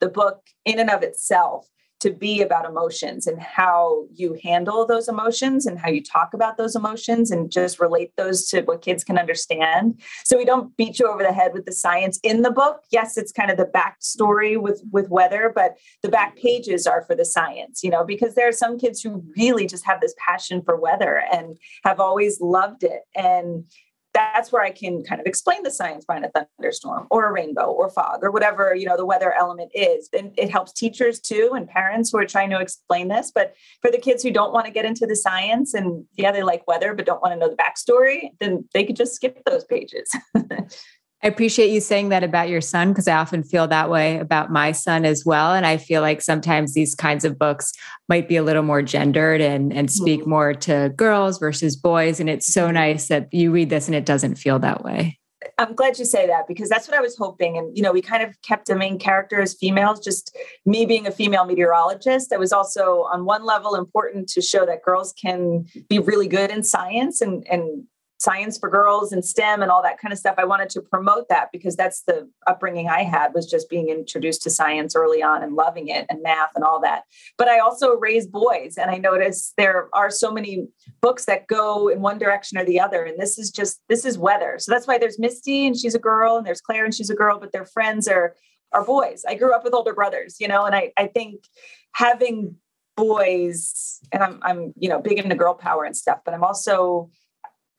the 0.00 0.08
book 0.08 0.42
in 0.64 0.78
and 0.78 0.90
of 0.90 1.02
itself 1.02 1.66
to 2.00 2.10
be 2.10 2.40
about 2.40 2.64
emotions 2.64 3.26
and 3.26 3.40
how 3.40 4.04
you 4.14 4.38
handle 4.42 4.86
those 4.86 5.08
emotions 5.08 5.66
and 5.66 5.78
how 5.78 5.88
you 5.88 6.02
talk 6.02 6.34
about 6.34 6.56
those 6.56 6.74
emotions 6.74 7.30
and 7.30 7.50
just 7.50 7.78
relate 7.78 8.12
those 8.16 8.46
to 8.48 8.62
what 8.62 8.82
kids 8.82 9.04
can 9.04 9.18
understand. 9.18 10.00
So 10.24 10.36
we 10.36 10.44
don't 10.44 10.76
beat 10.76 10.98
you 10.98 11.06
over 11.06 11.22
the 11.22 11.32
head 11.32 11.52
with 11.52 11.66
the 11.66 11.72
science 11.72 12.18
in 12.22 12.42
the 12.42 12.50
book. 12.50 12.82
Yes, 12.90 13.16
it's 13.16 13.32
kind 13.32 13.50
of 13.50 13.56
the 13.56 13.64
backstory 13.64 14.60
with 14.60 14.82
with 14.90 15.08
weather, 15.08 15.52
but 15.54 15.76
the 16.02 16.08
back 16.08 16.36
pages 16.36 16.86
are 16.86 17.02
for 17.02 17.14
the 17.14 17.24
science, 17.24 17.82
you 17.82 17.90
know, 17.90 18.04
because 18.04 18.34
there 18.34 18.48
are 18.48 18.52
some 18.52 18.78
kids 18.78 19.00
who 19.02 19.22
really 19.36 19.66
just 19.66 19.84
have 19.84 20.00
this 20.00 20.14
passion 20.26 20.62
for 20.62 20.80
weather 20.80 21.22
and 21.32 21.58
have 21.84 22.00
always 22.00 22.40
loved 22.40 22.82
it. 22.82 23.02
And 23.14 23.64
that's 24.12 24.50
where 24.50 24.62
I 24.62 24.70
can 24.70 25.04
kind 25.04 25.20
of 25.20 25.26
explain 25.26 25.62
the 25.62 25.70
science 25.70 26.04
behind 26.04 26.24
a 26.24 26.46
thunderstorm 26.58 27.06
or 27.10 27.26
a 27.26 27.32
rainbow 27.32 27.70
or 27.70 27.90
fog 27.90 28.20
or 28.22 28.30
whatever, 28.30 28.74
you 28.74 28.86
know, 28.86 28.96
the 28.96 29.06
weather 29.06 29.32
element 29.32 29.70
is. 29.74 30.08
And 30.12 30.32
it 30.36 30.50
helps 30.50 30.72
teachers 30.72 31.20
too 31.20 31.50
and 31.54 31.68
parents 31.68 32.10
who 32.10 32.18
are 32.18 32.26
trying 32.26 32.50
to 32.50 32.60
explain 32.60 33.08
this. 33.08 33.30
But 33.34 33.54
for 33.80 33.90
the 33.90 33.98
kids 33.98 34.22
who 34.22 34.30
don't 34.30 34.52
want 34.52 34.66
to 34.66 34.72
get 34.72 34.84
into 34.84 35.06
the 35.06 35.16
science 35.16 35.74
and 35.74 36.04
yeah, 36.16 36.32
they 36.32 36.42
like 36.42 36.66
weather 36.66 36.94
but 36.94 37.06
don't 37.06 37.22
want 37.22 37.32
to 37.34 37.38
know 37.38 37.48
the 37.48 37.56
backstory, 37.56 38.30
then 38.40 38.68
they 38.74 38.84
could 38.84 38.96
just 38.96 39.14
skip 39.14 39.40
those 39.44 39.64
pages. 39.64 40.10
I 41.22 41.28
appreciate 41.28 41.70
you 41.70 41.80
saying 41.80 42.08
that 42.08 42.24
about 42.24 42.48
your 42.48 42.62
son 42.62 42.88
because 42.88 43.06
I 43.06 43.16
often 43.16 43.42
feel 43.42 43.68
that 43.68 43.90
way 43.90 44.18
about 44.18 44.50
my 44.50 44.72
son 44.72 45.04
as 45.04 45.24
well. 45.24 45.52
And 45.52 45.66
I 45.66 45.76
feel 45.76 46.00
like 46.00 46.22
sometimes 46.22 46.72
these 46.72 46.94
kinds 46.94 47.26
of 47.26 47.38
books 47.38 47.72
might 48.08 48.26
be 48.26 48.36
a 48.36 48.42
little 48.42 48.62
more 48.62 48.80
gendered 48.80 49.42
and, 49.42 49.70
and 49.70 49.90
speak 49.90 50.20
mm-hmm. 50.20 50.30
more 50.30 50.54
to 50.54 50.92
girls 50.96 51.38
versus 51.38 51.76
boys. 51.76 52.20
And 52.20 52.30
it's 52.30 52.50
so 52.50 52.64
mm-hmm. 52.64 52.74
nice 52.74 53.08
that 53.08 53.28
you 53.32 53.52
read 53.52 53.68
this 53.68 53.86
and 53.86 53.94
it 53.94 54.06
doesn't 54.06 54.36
feel 54.36 54.58
that 54.60 54.82
way. 54.82 55.18
I'm 55.58 55.74
glad 55.74 55.98
you 55.98 56.06
say 56.06 56.26
that 56.26 56.48
because 56.48 56.70
that's 56.70 56.88
what 56.88 56.96
I 56.96 57.02
was 57.02 57.18
hoping. 57.18 57.58
And, 57.58 57.76
you 57.76 57.82
know, 57.82 57.92
we 57.92 58.00
kind 58.00 58.22
of 58.22 58.40
kept 58.40 58.66
the 58.66 58.74
main 58.74 58.98
character 58.98 59.42
as 59.42 59.54
females, 59.54 60.00
just 60.00 60.34
me 60.64 60.86
being 60.86 61.06
a 61.06 61.10
female 61.10 61.44
meteorologist. 61.44 62.32
It 62.32 62.38
was 62.38 62.52
also, 62.52 63.06
on 63.12 63.26
one 63.26 63.44
level, 63.44 63.74
important 63.74 64.28
to 64.30 64.40
show 64.40 64.64
that 64.64 64.82
girls 64.82 65.12
can 65.12 65.66
be 65.88 65.98
really 65.98 66.28
good 66.28 66.50
in 66.50 66.62
science 66.62 67.20
and, 67.20 67.46
and 67.50 67.84
science 68.20 68.58
for 68.58 68.68
girls 68.68 69.12
and 69.12 69.24
STEM 69.24 69.62
and 69.62 69.70
all 69.70 69.82
that 69.82 69.98
kind 69.98 70.12
of 70.12 70.18
stuff. 70.18 70.34
I 70.36 70.44
wanted 70.44 70.68
to 70.70 70.82
promote 70.82 71.30
that 71.30 71.48
because 71.52 71.74
that's 71.74 72.02
the 72.02 72.28
upbringing 72.46 72.88
I 72.88 73.02
had 73.02 73.32
was 73.32 73.50
just 73.50 73.70
being 73.70 73.88
introduced 73.88 74.42
to 74.42 74.50
science 74.50 74.94
early 74.94 75.22
on 75.22 75.42
and 75.42 75.54
loving 75.54 75.88
it 75.88 76.04
and 76.10 76.22
math 76.22 76.50
and 76.54 76.62
all 76.62 76.80
that. 76.82 77.04
But 77.38 77.48
I 77.48 77.60
also 77.60 77.94
raise 77.94 78.26
boys 78.26 78.76
and 78.76 78.90
I 78.90 78.98
notice 78.98 79.54
there 79.56 79.88
are 79.94 80.10
so 80.10 80.30
many 80.30 80.68
books 81.00 81.24
that 81.24 81.46
go 81.46 81.88
in 81.88 82.02
one 82.02 82.18
direction 82.18 82.58
or 82.58 82.64
the 82.64 82.78
other. 82.78 83.04
And 83.04 83.18
this 83.18 83.38
is 83.38 83.50
just 83.50 83.80
this 83.88 84.04
is 84.04 84.18
weather. 84.18 84.56
So 84.58 84.70
that's 84.70 84.86
why 84.86 84.98
there's 84.98 85.18
Misty 85.18 85.66
and 85.66 85.76
she's 85.76 85.94
a 85.94 85.98
girl 85.98 86.36
and 86.36 86.46
there's 86.46 86.60
Claire 86.60 86.84
and 86.84 86.94
she's 86.94 87.10
a 87.10 87.16
girl, 87.16 87.40
but 87.40 87.52
their 87.52 87.64
friends 87.64 88.06
are 88.06 88.36
are 88.72 88.84
boys. 88.84 89.24
I 89.26 89.34
grew 89.34 89.54
up 89.54 89.64
with 89.64 89.74
older 89.74 89.94
brothers, 89.94 90.36
you 90.38 90.46
know, 90.46 90.66
and 90.66 90.76
I, 90.76 90.92
I 90.96 91.06
think 91.06 91.44
having 91.92 92.56
boys 92.96 93.98
and 94.12 94.22
I'm 94.22 94.38
I'm 94.42 94.74
you 94.76 94.90
know 94.90 95.00
big 95.00 95.18
into 95.18 95.34
girl 95.34 95.54
power 95.54 95.84
and 95.84 95.96
stuff, 95.96 96.18
but 96.22 96.34
I'm 96.34 96.44
also 96.44 97.10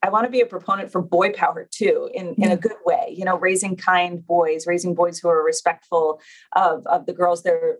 I 0.04 0.10
want 0.10 0.26
to 0.26 0.32
be 0.32 0.42
a 0.42 0.46
proponent 0.46 0.92
for 0.92 1.02
boy 1.02 1.32
power 1.32 1.68
too, 1.70 2.10
in, 2.14 2.34
in 2.38 2.52
a 2.52 2.58
good 2.58 2.78
way, 2.86 3.14
you 3.16 3.24
know, 3.24 3.38
raising 3.38 3.76
kind 3.76 4.26
boys, 4.26 4.66
raising 4.66 4.96
boys 4.96 5.20
who 5.20 5.30
are 5.30 5.44
respectful 5.44 6.20
of, 6.56 6.86
of 6.88 7.06
the 7.06 7.14
girls 7.14 7.44
they're 7.44 7.78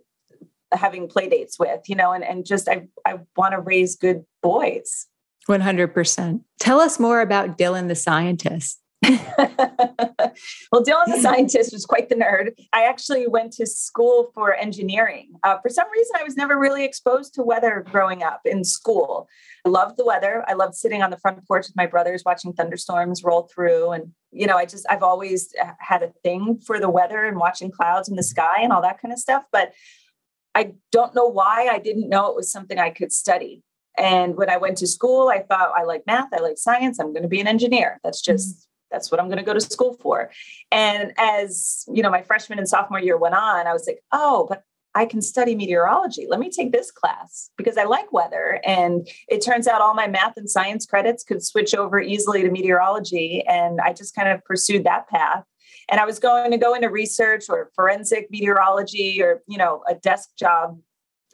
having 0.72 1.08
play 1.08 1.28
dates 1.28 1.58
with, 1.58 1.88
you 1.88 1.96
know, 1.96 2.12
and, 2.12 2.24
and 2.24 2.46
just 2.46 2.68
I, 2.68 2.88
I 3.04 3.18
want 3.36 3.52
to 3.52 3.60
raise 3.60 3.96
good 3.96 4.24
boys. 4.42 5.08
100%. 5.48 6.40
Tell 6.60 6.80
us 6.80 7.00
more 7.00 7.20
about 7.20 7.58
Dylan 7.58 7.88
the 7.88 7.94
scientist. 7.94 8.81
well, 9.08 10.84
Dylan 10.84 11.06
the 11.06 11.14
hmm. 11.16 11.20
scientist 11.20 11.72
was 11.72 11.84
quite 11.84 12.08
the 12.08 12.14
nerd. 12.14 12.52
I 12.72 12.84
actually 12.84 13.26
went 13.26 13.52
to 13.54 13.66
school 13.66 14.30
for 14.34 14.54
engineering. 14.54 15.32
Uh, 15.42 15.58
for 15.58 15.68
some 15.68 15.90
reason, 15.90 16.16
I 16.18 16.22
was 16.22 16.36
never 16.36 16.58
really 16.58 16.84
exposed 16.84 17.34
to 17.34 17.42
weather 17.42 17.84
growing 17.90 18.22
up 18.22 18.40
in 18.44 18.62
school. 18.64 19.28
I 19.66 19.70
loved 19.70 19.96
the 19.96 20.04
weather. 20.04 20.44
I 20.46 20.52
loved 20.54 20.74
sitting 20.74 21.02
on 21.02 21.10
the 21.10 21.16
front 21.16 21.44
porch 21.48 21.66
with 21.66 21.76
my 21.76 21.86
brothers 21.86 22.22
watching 22.24 22.52
thunderstorms 22.52 23.24
roll 23.24 23.48
through. 23.52 23.90
And, 23.90 24.12
you 24.30 24.46
know, 24.46 24.56
I 24.56 24.66
just, 24.66 24.86
I've 24.88 25.02
always 25.02 25.52
uh, 25.60 25.72
had 25.80 26.02
a 26.02 26.12
thing 26.22 26.60
for 26.64 26.78
the 26.78 26.90
weather 26.90 27.24
and 27.24 27.38
watching 27.38 27.70
clouds 27.70 28.08
in 28.08 28.14
the 28.16 28.22
sky 28.22 28.62
and 28.62 28.72
all 28.72 28.82
that 28.82 29.00
kind 29.00 29.12
of 29.12 29.18
stuff. 29.18 29.44
But 29.50 29.72
I 30.54 30.74
don't 30.90 31.14
know 31.14 31.26
why 31.26 31.68
I 31.70 31.78
didn't 31.78 32.08
know 32.08 32.28
it 32.30 32.36
was 32.36 32.52
something 32.52 32.78
I 32.78 32.90
could 32.90 33.12
study. 33.12 33.62
And 33.98 34.36
when 34.36 34.48
I 34.48 34.56
went 34.56 34.78
to 34.78 34.86
school, 34.86 35.28
I 35.28 35.42
thought 35.42 35.72
I 35.76 35.84
like 35.84 36.06
math, 36.06 36.32
I 36.32 36.40
like 36.40 36.56
science, 36.56 36.98
I'm 36.98 37.12
going 37.12 37.22
to 37.22 37.28
be 37.28 37.40
an 37.40 37.46
engineer. 37.46 38.00
That's 38.02 38.20
just 38.20 38.66
hmm. 38.66 38.71
That's 38.92 39.10
what 39.10 39.20
I'm 39.20 39.26
going 39.26 39.38
to 39.38 39.44
go 39.44 39.54
to 39.54 39.60
school 39.60 39.94
for. 39.94 40.30
And 40.70 41.12
as, 41.16 41.84
you 41.92 42.02
know, 42.02 42.10
my 42.10 42.22
freshman 42.22 42.58
and 42.58 42.68
sophomore 42.68 43.00
year 43.00 43.16
went 43.16 43.34
on, 43.34 43.66
I 43.66 43.72
was 43.72 43.86
like, 43.86 44.02
oh, 44.12 44.46
but 44.48 44.62
I 44.94 45.06
can 45.06 45.22
study 45.22 45.54
meteorology. 45.54 46.26
Let 46.28 46.38
me 46.38 46.50
take 46.50 46.70
this 46.70 46.90
class 46.90 47.50
because 47.56 47.78
I 47.78 47.84
like 47.84 48.12
weather. 48.12 48.60
And 48.64 49.08
it 49.28 49.40
turns 49.42 49.66
out 49.66 49.80
all 49.80 49.94
my 49.94 50.06
math 50.06 50.36
and 50.36 50.50
science 50.50 50.84
credits 50.84 51.24
could 51.24 51.42
switch 51.42 51.74
over 51.74 51.98
easily 51.98 52.42
to 52.42 52.50
meteorology. 52.50 53.42
And 53.48 53.80
I 53.80 53.94
just 53.94 54.14
kind 54.14 54.28
of 54.28 54.44
pursued 54.44 54.84
that 54.84 55.08
path. 55.08 55.44
And 55.90 55.98
I 55.98 56.04
was 56.04 56.18
going 56.18 56.50
to 56.50 56.58
go 56.58 56.74
into 56.74 56.90
research 56.90 57.46
or 57.48 57.70
forensic 57.74 58.30
meteorology 58.30 59.22
or, 59.22 59.42
you 59.48 59.56
know, 59.56 59.82
a 59.88 59.94
desk 59.94 60.30
job 60.38 60.78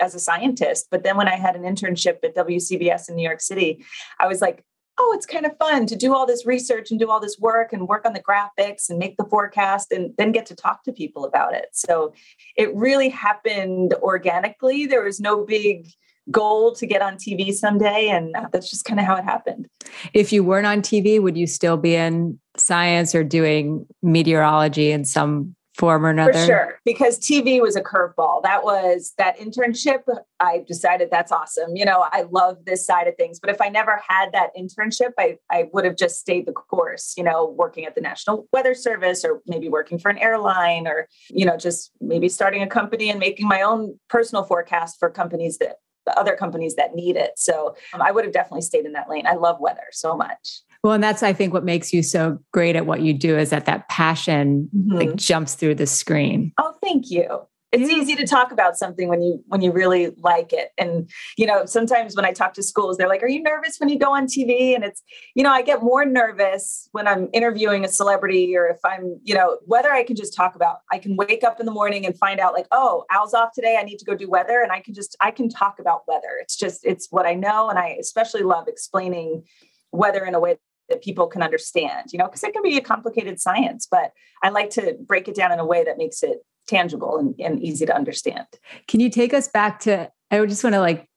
as 0.00 0.14
a 0.14 0.20
scientist. 0.20 0.86
But 0.90 1.02
then 1.02 1.16
when 1.16 1.28
I 1.28 1.34
had 1.34 1.56
an 1.56 1.62
internship 1.62 2.18
at 2.22 2.36
WCBS 2.36 3.08
in 3.08 3.16
New 3.16 3.22
York 3.22 3.40
City, 3.40 3.84
I 4.20 4.28
was 4.28 4.40
like, 4.40 4.64
oh, 4.99 5.12
it's 5.17 5.26
kind 5.26 5.47
of 5.47 5.57
fun 5.59 5.87
to 5.87 5.97
do 5.97 6.14
all 6.14 6.26
this 6.26 6.45
research 6.47 6.90
and 6.90 6.99
do 6.99 7.11
all 7.11 7.21
this 7.21 7.38
work 7.38 7.73
and 7.73 7.88
work 7.88 8.05
on 8.05 8.12
the 8.12 8.23
graphics 8.23 8.90
and 8.90 8.99
make 8.99 9.17
the 9.17 9.25
forecast 9.25 9.93
and 9.93 10.12
then 10.19 10.33
get 10.33 10.47
to 10.47 10.55
talk 10.55 10.83
to 10.85 10.93
people 10.93 11.25
about 11.25 11.55
it. 11.55 11.69
So 11.73 12.12
it 12.57 12.75
really 12.75 13.09
happened 13.09 13.95
organically. 13.95 14.87
There 14.87 15.05
was 15.05 15.21
no 15.21 15.45
big 15.45 15.88
goal 16.31 16.75
to 16.75 16.87
get 16.87 17.02
on 17.02 17.14
TV 17.14 17.52
someday. 17.52 18.09
And 18.09 18.35
that's 18.52 18.71
just 18.71 18.85
kind 18.85 19.00
of 19.00 19.07
how 19.07 19.17
it 19.17 19.25
happened. 19.25 19.69
If 20.12 20.33
you 20.33 20.45
weren't 20.45 20.67
on 20.67 20.83
TV, 20.83 21.21
would 21.21 21.37
you 21.37 21.47
still 21.47 21.76
be 21.76 21.95
in 21.95 22.38
science 22.57 23.14
or 23.14 23.25
doing 23.25 23.87
meteorology 24.02 24.90
in 24.90 25.05
some 25.05 25.55
form 25.78 26.04
or 26.04 26.11
another? 26.11 26.32
For 26.32 26.44
sure, 26.44 26.80
because 26.85 27.18
TV 27.18 27.61
was 27.62 27.76
a 27.76 27.80
curveball. 27.80 28.42
That 28.42 28.64
was 28.64 29.14
that 29.18 29.38
internship. 29.38 30.02
I 30.40 30.64
decided 30.66 31.08
that's 31.11 31.32
awesome. 31.32 31.76
You 31.76 31.85
know, 31.85 32.06
I 32.12 32.25
love 32.30 32.64
this 32.64 32.85
side 32.85 33.08
of 33.08 33.16
things. 33.16 33.40
But 33.40 33.50
if 33.50 33.61
I 33.61 33.68
never 33.68 34.00
had 34.06 34.32
that 34.32 34.50
internship, 34.56 35.12
I, 35.18 35.38
I 35.50 35.68
would 35.73 35.85
have 35.85 35.97
just 35.97 36.20
stayed 36.20 36.47
the 36.47 36.52
course, 36.52 37.14
you 37.16 37.25
know, 37.25 37.54
working 37.56 37.85
at 37.87 37.94
the 37.94 38.00
National 38.00 38.47
Weather 38.52 38.75
Service 38.75 39.25
or 39.25 39.40
maybe 39.47 39.68
working 39.68 39.99
for 39.99 40.11
an 40.11 40.18
airline 40.18 40.87
or, 40.87 41.08
you 41.28 41.44
know, 41.44 41.56
just 41.56 41.92
maybe 42.00 42.28
starting 42.28 42.62
a 42.62 42.66
company 42.66 43.11
and 43.11 43.18
making 43.18 43.49
my 43.49 43.62
own 43.62 43.99
personal 44.08 44.44
forecast 44.44 44.99
for 44.99 45.11
companies 45.11 45.58
that 45.58 45.76
other 46.16 46.37
companies 46.37 46.75
that 46.76 46.94
need 46.94 47.16
it. 47.16 47.32
So 47.37 47.76
um, 47.92 48.02
I 48.02 48.11
would 48.11 48.25
have 48.25 48.32
definitely 48.32 48.62
stayed 48.62 48.87
in 48.87 48.92
that 48.92 49.11
lane. 49.11 49.26
I 49.26 49.35
love 49.35 49.61
weather 49.61 49.88
so 49.90 50.16
much. 50.16 50.62
Well, 50.88 50.95
and 50.95 51.04
that's 51.04 51.23
I 51.23 51.35
think 51.35 51.52
what 51.52 51.66
makes 51.66 51.92
you 51.92 52.02
so 52.02 52.38
great 52.50 52.75
at 52.75 52.87
what 52.87 53.02
you 53.02 53.12
do 53.12 53.37
is 53.37 53.50
that 53.50 53.66
that 53.66 53.90
passion 53.90 54.71
mm-hmm. 54.75 54.97
like 54.97 55.16
jumps 55.16 55.54
through 55.54 55.75
the 55.75 55.87
screen. 55.87 56.50
Oh, 56.57 56.76
thank 56.83 57.11
you. 57.11 57.42
It's 57.73 57.90
yeah. 57.90 57.99
easy 57.99 58.16
to 58.16 58.26
talk 58.26 58.52
about 58.52 58.78
something 58.78 59.07
when 59.07 59.21
you 59.21 59.45
when 59.49 59.61
you 59.61 59.71
really 59.71 60.14
like 60.16 60.54
it. 60.54 60.71
And 60.78 61.11
you 61.37 61.45
know 61.45 61.66
sometimes 61.66 62.16
when 62.16 62.25
i 62.25 62.33
talk 62.33 62.54
to 62.54 62.62
schools 62.62 62.97
they're 62.97 63.07
like 63.07 63.23
are 63.23 63.28
you 63.28 63.42
nervous 63.42 63.76
when 63.76 63.90
you 63.90 63.99
go 63.99 64.14
on 64.14 64.25
tv 64.25 64.75
and 64.75 64.83
it's 64.83 65.02
you 65.35 65.42
know 65.42 65.50
i 65.50 65.61
get 65.61 65.83
more 65.83 66.07
nervous 66.07 66.88
when 66.92 67.07
i'm 67.07 67.28
interviewing 67.35 67.85
a 67.85 67.88
celebrity 67.88 68.57
or 68.57 68.66
if 68.66 68.78
i'm 68.87 69.21
you 69.23 69.35
know 69.35 69.59
whether 69.66 69.92
i 69.92 70.02
can 70.02 70.16
just 70.16 70.35
talk 70.35 70.54
about 70.54 70.78
i 70.90 70.99
can 70.99 71.16
wake 71.16 71.45
up 71.45 71.61
in 71.61 71.66
the 71.66 71.73
morning 71.73 72.07
and 72.07 72.16
find 72.16 72.40
out 72.40 72.54
like 72.54 72.66
oh 72.73 73.04
al's 73.11 73.35
off 73.35 73.50
today. 73.52 73.76
I 73.78 73.83
need 73.83 73.99
to 73.99 74.07
go 74.07 74.14
do 74.14 74.30
weather. 74.30 74.62
And 74.62 74.73
i 74.73 74.80
can 74.80 74.95
just 74.95 75.14
i 75.21 75.30
can 75.30 75.50
talk 75.50 75.78
about 75.78 76.09
weather. 76.09 76.38
It's 76.40 76.57
just 76.57 76.80
it's 76.87 77.09
what 77.11 77.26
i 77.26 77.35
know. 77.35 77.68
And 77.68 77.78
i 77.78 77.99
especially 78.00 78.42
love 78.42 78.68
explaining 78.68 79.45
weather 79.92 80.25
in 80.25 80.35
a 80.35 80.40
way 80.40 80.57
that 80.88 81.02
people 81.02 81.26
can 81.26 81.42
understand, 81.42 82.12
you 82.12 82.18
know, 82.18 82.26
because 82.26 82.42
it 82.42 82.52
can 82.52 82.62
be 82.62 82.76
a 82.76 82.80
complicated 82.80 83.40
science, 83.40 83.87
but 83.90 84.12
I 84.42 84.50
like 84.50 84.71
to 84.71 84.97
break 85.07 85.28
it 85.28 85.35
down 85.35 85.52
in 85.52 85.59
a 85.59 85.66
way 85.66 85.85
that 85.85 85.99
makes 85.99 86.23
it 86.23 86.38
tangible 86.66 87.18
and, 87.18 87.35
and 87.38 87.62
easy 87.62 87.87
to 87.87 87.95
understand. 87.95 88.47
Can 88.87 89.00
you 89.00 89.11
take 89.11 89.35
us 89.35 89.49
back 89.49 89.80
to, 89.80 90.11
I 90.30 90.45
just 90.47 90.62
want 90.62 90.75
to 90.75 90.80
like 90.80 91.09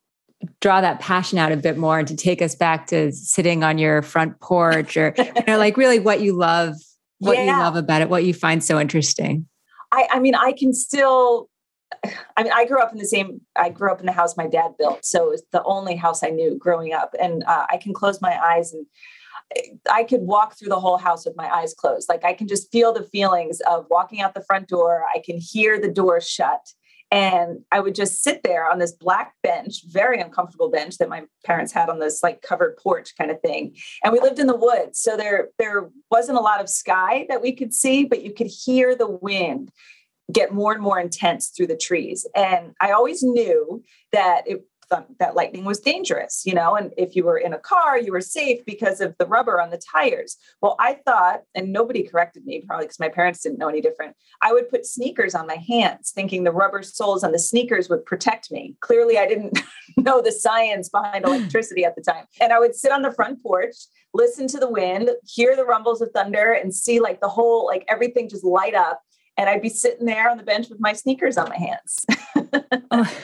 draw 0.60 0.82
that 0.82 1.00
passion 1.00 1.38
out 1.38 1.52
a 1.52 1.58
bit 1.58 1.78
more 1.78 2.00
and 2.00 2.08
to 2.08 2.16
take 2.16 2.42
us 2.42 2.56
back 2.56 2.88
to 2.88 3.12
sitting 3.12 3.64
on 3.64 3.78
your 3.78 4.02
front 4.02 4.40
porch 4.40 4.98
or, 4.98 5.14
you 5.18 5.44
know, 5.48 5.58
like 5.58 5.78
really 5.78 6.00
what 6.00 6.22
you 6.22 6.34
love, 6.34 6.76
what 7.20 7.38
yeah. 7.38 7.46
you 7.46 7.64
love 7.64 7.76
about 7.76 8.02
it, 8.02 8.10
what 8.10 8.24
you 8.24 8.34
find 8.34 8.64
so 8.64 8.80
interesting. 8.80 9.48
I, 9.92 10.08
I 10.12 10.20
mean, 10.20 10.36
I 10.36 10.54
can 10.54 10.74
still 10.74 11.50
I 12.38 12.44
mean, 12.44 12.54
I 12.54 12.66
grew 12.66 12.82
up 12.82 12.92
in 12.92 12.98
the 12.98 13.06
same. 13.06 13.42
I 13.56 13.70
grew 13.70 13.92
up 13.92 14.00
in 14.00 14.06
the 14.06 14.12
house 14.12 14.38
my 14.38 14.48
dad 14.48 14.72
built, 14.78 15.06
so 15.06 15.26
it 15.26 15.30
was 15.30 15.44
the 15.52 15.64
only 15.64 15.96
house 15.96 16.24
I 16.24 16.30
knew 16.30 16.58
growing 16.58 16.94
up. 16.94 17.14
And 17.22 17.44
uh, 17.44 17.66
I 17.70 17.78
can 17.78 17.94
close 17.94 18.22
my 18.22 18.38
eyes 18.42 18.74
and 18.74 18.86
I 19.92 20.04
could 20.04 20.22
walk 20.22 20.58
through 20.58 20.70
the 20.70 20.80
whole 20.80 20.98
house 20.98 21.26
with 21.26 21.36
my 21.36 21.50
eyes 21.54 21.74
closed. 21.74 22.10
Like 22.10 22.24
I 22.24 22.34
can 22.34 22.48
just 22.48 22.72
feel 22.72 22.94
the 22.94 23.04
feelings 23.04 23.60
of 23.62 23.86
walking 23.90 24.22
out 24.22 24.34
the 24.34 24.44
front 24.44 24.68
door. 24.68 25.04
I 25.14 25.20
can 25.20 25.38
hear 25.38 25.80
the 25.80 25.92
door 25.92 26.22
shut. 26.22 26.62
And 27.14 27.60
I 27.74 27.82
would 27.82 27.94
just 27.94 28.24
sit 28.24 28.42
there 28.44 28.72
on 28.72 28.80
this 28.80 28.94
black 28.94 29.34
bench, 29.44 29.84
very 29.88 30.22
uncomfortable 30.22 30.72
bench 30.72 30.98
that 30.98 31.10
my 31.10 31.24
parents 31.46 31.74
had 31.74 31.90
on 31.90 32.00
this 32.00 32.24
like 32.24 32.42
covered 32.42 32.78
porch 32.78 33.14
kind 33.18 33.30
of 33.30 33.42
thing. 33.42 33.76
And 34.02 34.14
we 34.14 34.22
lived 34.22 34.40
in 34.40 34.48
the 34.48 34.56
woods. 34.56 35.02
So 35.02 35.18
there, 35.18 35.50
there 35.60 35.90
wasn't 36.10 36.38
a 36.38 36.42
lot 36.42 36.62
of 36.62 36.70
sky 36.70 37.26
that 37.28 37.42
we 37.42 37.54
could 37.54 37.74
see, 37.74 38.06
but 38.06 38.24
you 38.24 38.34
could 38.34 38.48
hear 38.48 38.96
the 38.96 39.10
wind 39.10 39.72
get 40.32 40.54
more 40.54 40.72
and 40.72 40.82
more 40.82 41.00
intense 41.00 41.50
through 41.50 41.68
the 41.68 41.76
trees. 41.76 42.26
And 42.36 42.74
I 42.80 42.92
always 42.92 43.22
knew 43.22 43.84
that 44.14 44.44
it 44.48 44.66
that 45.20 45.36
lightning 45.36 45.66
was 45.66 45.80
dangerous, 45.80 46.44
you 46.46 46.54
know, 46.54 46.76
and 46.76 46.94
if 46.98 47.16
you 47.16 47.24
were 47.24 47.38
in 47.38 47.54
a 47.54 47.60
car, 47.60 47.98
you 47.98 48.12
were 48.12 48.22
safe 48.22 48.64
because 48.66 49.02
of 49.02 49.16
the 49.18 49.26
rubber 49.26 49.62
on 49.62 49.70
the 49.70 49.82
tires. 49.92 50.38
Well, 50.62 50.76
I 50.80 51.00
thought, 51.06 51.42
and 51.56 51.72
nobody 51.72 52.04
corrected 52.04 52.46
me, 52.46 52.62
probably 52.62 52.86
because 52.86 53.00
my 53.00 53.10
parents 53.10 53.42
didn't 53.42 53.58
know 53.58 53.70
any 53.70 53.82
different, 53.82 54.16
I 54.42 54.54
would 54.54 54.70
put 54.70 54.86
sneakers 54.86 55.34
on 55.34 55.48
my 55.48 55.56
hands, 55.56 56.12
thinking 56.12 56.44
the 56.44 56.52
rubber 56.52 56.84
soles 56.84 57.24
on 57.24 57.32
the 57.32 57.40
sneakers 57.40 57.90
would 57.90 58.06
protect 58.06 58.52
me. 58.52 58.76
Clearly, 58.82 59.18
I 59.18 59.28
didn't 59.28 59.60
know 59.98 60.22
the 60.22 60.32
science 60.32 60.90
behind 60.90 61.26
electricity 61.26 61.86
at 61.86 61.96
the 61.96 62.02
time. 62.02 62.26
And 62.40 62.52
I 62.52 62.60
would 62.60 62.76
sit 62.76 62.92
on 62.92 63.02
the 63.02 63.14
front 63.14 63.42
porch, 63.42 63.76
listen 64.14 64.48
to 64.48 64.60
the 64.60 64.70
wind, 64.70 65.10
hear 65.26 65.56
the 65.56 65.66
rumbles 65.66 66.02
of 66.02 66.12
thunder, 66.12 66.52
and 66.52 66.74
see 66.74 67.00
like 67.00 67.22
the 67.22 67.30
whole, 67.30 67.66
like 67.66 67.86
everything 67.88 68.30
just 68.30 68.44
light 68.44 68.76
up. 68.76 69.02
And 69.38 69.50
I'd 69.50 69.62
be 69.62 69.70
sitting 69.70 70.06
there 70.06 70.30
on 70.30 70.38
the 70.38 70.44
bench 70.44 70.70
with 70.70 70.82
my 70.82 70.94
sneakers 70.94 71.38
on 71.38 71.50
my 71.50 71.58
hands. 71.58 72.06
oh 72.92 73.18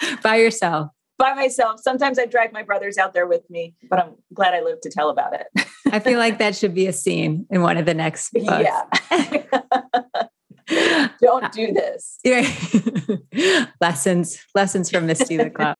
by 0.22 0.36
yourself 0.36 0.90
by 1.18 1.34
myself. 1.34 1.80
Sometimes 1.80 2.18
I 2.18 2.26
drag 2.26 2.52
my 2.52 2.62
brothers 2.62 2.96
out 2.96 3.12
there 3.12 3.26
with 3.26 3.48
me, 3.50 3.74
but 3.90 3.98
I'm 3.98 4.14
glad 4.32 4.54
I 4.54 4.62
lived 4.62 4.82
to 4.84 4.90
tell 4.90 5.10
about 5.10 5.34
it. 5.34 5.46
I 5.92 5.98
feel 5.98 6.18
like 6.18 6.38
that 6.38 6.56
should 6.56 6.74
be 6.74 6.86
a 6.86 6.92
scene 6.92 7.46
in 7.50 7.60
one 7.60 7.76
of 7.76 7.86
the 7.86 7.94
next 7.94 8.30
books. 8.32 8.46
Yeah. 8.46 8.84
Don't 11.20 11.50
do 11.52 11.72
this. 11.72 12.18
Yeah. 12.24 12.48
lessons, 13.80 14.38
lessons 14.54 14.90
from 14.90 15.06
Misty 15.06 15.36
the 15.36 15.50
Cloud. 15.50 15.76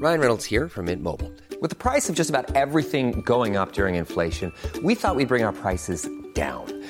Ryan 0.00 0.20
Reynolds 0.20 0.44
here 0.44 0.68
from 0.68 0.86
Mint 0.86 1.02
Mobile. 1.02 1.32
With 1.60 1.70
the 1.70 1.76
price 1.76 2.08
of 2.08 2.14
just 2.14 2.30
about 2.30 2.54
everything 2.56 3.20
going 3.22 3.56
up 3.56 3.72
during 3.72 3.96
inflation, 3.96 4.52
we 4.82 4.94
thought 4.94 5.16
we'd 5.16 5.28
bring 5.28 5.44
our 5.44 5.52
prices 5.52 6.08
down. 6.34 6.66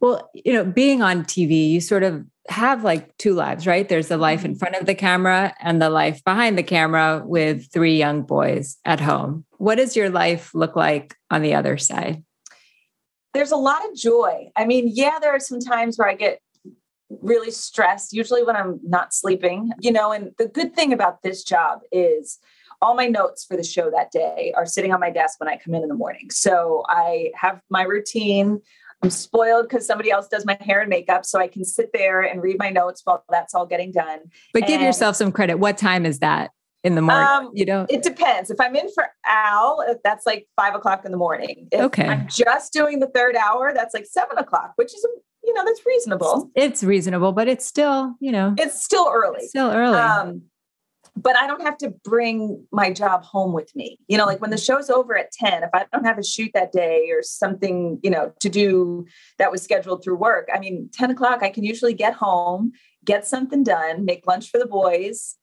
Well, 0.00 0.30
you 0.34 0.52
know, 0.52 0.64
being 0.64 1.02
on 1.02 1.24
TV, 1.24 1.70
you 1.70 1.80
sort 1.80 2.02
of 2.02 2.24
have 2.48 2.82
like 2.82 3.16
two 3.16 3.32
lives, 3.34 3.66
right? 3.66 3.88
There's 3.88 4.08
the 4.08 4.16
life 4.16 4.44
in 4.44 4.52
mm-hmm. 4.52 4.58
front 4.58 4.76
of 4.76 4.86
the 4.86 4.94
camera 4.94 5.54
and 5.60 5.80
the 5.80 5.90
life 5.90 6.22
behind 6.24 6.58
the 6.58 6.62
camera 6.62 7.22
with 7.24 7.70
three 7.72 7.96
young 7.96 8.22
boys 8.22 8.78
at 8.84 9.00
home. 9.00 9.44
What 9.58 9.76
does 9.76 9.96
your 9.96 10.10
life 10.10 10.54
look 10.54 10.76
like 10.76 11.16
on 11.30 11.42
the 11.42 11.54
other 11.54 11.78
side? 11.78 12.24
There's 13.32 13.52
a 13.52 13.56
lot 13.56 13.88
of 13.88 13.94
joy. 13.94 14.50
I 14.56 14.64
mean, 14.64 14.90
yeah, 14.92 15.18
there 15.20 15.30
are 15.30 15.40
some 15.40 15.60
times 15.60 15.96
where 15.96 16.08
I 16.08 16.14
get 16.14 16.40
really 17.08 17.50
stressed, 17.50 18.12
usually 18.12 18.42
when 18.42 18.56
I'm 18.56 18.80
not 18.82 19.12
sleeping, 19.14 19.72
you 19.80 19.92
know, 19.92 20.12
and 20.12 20.32
the 20.38 20.46
good 20.46 20.74
thing 20.74 20.92
about 20.92 21.22
this 21.22 21.42
job 21.44 21.80
is 21.92 22.38
all 22.82 22.94
my 22.94 23.06
notes 23.06 23.44
for 23.44 23.56
the 23.56 23.64
show 23.64 23.90
that 23.90 24.10
day 24.10 24.52
are 24.56 24.66
sitting 24.66 24.92
on 24.92 25.00
my 25.00 25.10
desk 25.10 25.38
when 25.38 25.48
I 25.48 25.56
come 25.56 25.74
in 25.74 25.82
in 25.82 25.88
the 25.88 25.94
morning. 25.94 26.30
So 26.30 26.84
I 26.88 27.30
have 27.34 27.60
my 27.68 27.82
routine. 27.82 28.60
I'm 29.02 29.10
spoiled 29.10 29.68
because 29.68 29.86
somebody 29.86 30.10
else 30.10 30.28
does 30.28 30.44
my 30.44 30.58
hair 30.60 30.80
and 30.80 30.90
makeup. 30.90 31.24
So 31.24 31.38
I 31.40 31.48
can 31.48 31.64
sit 31.64 31.90
there 31.94 32.20
and 32.20 32.42
read 32.42 32.56
my 32.58 32.70
notes 32.70 33.00
while 33.04 33.24
that's 33.30 33.54
all 33.54 33.66
getting 33.66 33.92
done. 33.92 34.20
But 34.52 34.66
give 34.66 34.80
yourself 34.82 35.16
some 35.16 35.32
credit. 35.32 35.54
What 35.56 35.78
time 35.78 36.04
is 36.04 36.18
that 36.18 36.50
in 36.84 36.96
the 36.96 37.02
morning? 37.02 37.26
Um, 37.26 37.50
you 37.54 37.64
don't. 37.64 37.90
It 37.90 38.02
depends. 38.02 38.50
If 38.50 38.60
I'm 38.60 38.76
in 38.76 38.92
for 38.92 39.06
Al, 39.26 39.82
uh, 39.88 39.94
that's 40.04 40.26
like 40.26 40.46
five 40.56 40.74
o'clock 40.74 41.04
in 41.06 41.12
the 41.12 41.16
morning. 41.18 41.68
If 41.72 41.80
Okay. 41.80 42.06
I'm 42.06 42.28
just 42.28 42.72
doing 42.74 43.00
the 43.00 43.06
third 43.08 43.36
hour, 43.36 43.72
that's 43.74 43.94
like 43.94 44.04
seven 44.06 44.36
o'clock, 44.36 44.72
which 44.76 44.92
is, 44.94 45.06
you 45.44 45.54
know, 45.54 45.64
that's 45.64 45.80
reasonable. 45.86 46.50
It's 46.54 46.82
reasonable, 46.84 47.32
but 47.32 47.48
it's 47.48 47.64
still, 47.64 48.14
you 48.20 48.32
know, 48.32 48.54
It's 48.58 48.82
still 48.84 49.10
early. 49.10 49.46
still 49.48 49.70
early. 49.70 49.96
Um, 49.98 50.42
but 51.22 51.36
I 51.36 51.46
don't 51.46 51.62
have 51.62 51.76
to 51.78 51.90
bring 52.04 52.64
my 52.72 52.92
job 52.92 53.24
home 53.24 53.52
with 53.52 53.74
me. 53.74 53.98
You 54.08 54.16
know, 54.16 54.26
like 54.26 54.40
when 54.40 54.50
the 54.50 54.56
mm-hmm. 54.56 54.76
show's 54.78 54.90
over 54.90 55.16
at 55.16 55.32
10, 55.32 55.64
if 55.64 55.70
I 55.74 55.84
don't 55.92 56.04
have 56.04 56.18
a 56.18 56.24
shoot 56.24 56.50
that 56.54 56.72
day 56.72 57.08
or 57.10 57.22
something, 57.22 57.98
you 58.02 58.10
know, 58.10 58.32
to 58.40 58.48
do 58.48 59.06
that 59.38 59.52
was 59.52 59.62
scheduled 59.62 60.02
through 60.02 60.16
work, 60.16 60.48
I 60.52 60.58
mean, 60.58 60.88
10 60.92 61.10
o'clock, 61.10 61.42
I 61.42 61.50
can 61.50 61.64
usually 61.64 61.94
get 61.94 62.14
home, 62.14 62.72
get 63.04 63.26
something 63.26 63.62
done, 63.62 64.04
make 64.04 64.26
lunch 64.26 64.50
for 64.50 64.58
the 64.58 64.66
boys. 64.66 65.36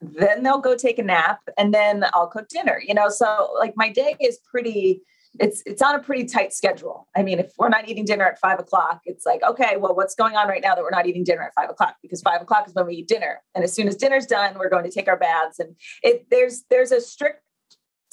Then 0.00 0.42
they'll 0.42 0.58
go 0.58 0.76
take 0.76 0.98
a 0.98 1.02
nap 1.02 1.40
and 1.58 1.72
then 1.72 2.04
I'll 2.14 2.26
cook 2.26 2.48
dinner, 2.48 2.80
you 2.86 2.94
know. 2.94 3.08
So 3.08 3.54
like 3.58 3.74
my 3.76 3.90
day 3.90 4.16
is 4.20 4.38
pretty 4.50 5.02
it's 5.40 5.62
it's 5.66 5.82
on 5.82 5.94
a 5.94 6.02
pretty 6.02 6.24
tight 6.24 6.52
schedule. 6.52 7.08
I 7.16 7.22
mean, 7.22 7.38
if 7.38 7.52
we're 7.58 7.68
not 7.68 7.88
eating 7.88 8.04
dinner 8.04 8.24
at 8.24 8.38
five 8.38 8.58
o'clock, 8.58 9.00
it's 9.04 9.26
like, 9.26 9.42
okay, 9.42 9.76
well, 9.76 9.94
what's 9.94 10.14
going 10.14 10.36
on 10.36 10.48
right 10.48 10.62
now 10.62 10.74
that 10.74 10.82
we're 10.82 10.90
not 10.90 11.06
eating 11.06 11.24
dinner 11.24 11.42
at 11.42 11.54
five 11.54 11.70
o'clock? 11.70 11.96
Because 12.02 12.20
five 12.22 12.40
o'clock 12.40 12.68
is 12.68 12.74
when 12.74 12.86
we 12.86 12.96
eat 12.96 13.08
dinner. 13.08 13.42
And 13.54 13.64
as 13.64 13.72
soon 13.72 13.88
as 13.88 13.96
dinner's 13.96 14.26
done, 14.26 14.56
we're 14.58 14.68
going 14.68 14.84
to 14.84 14.90
take 14.90 15.08
our 15.08 15.18
baths. 15.18 15.58
And 15.58 15.76
it 16.02 16.26
there's 16.30 16.64
there's 16.70 16.92
a 16.92 17.00
strict 17.00 17.40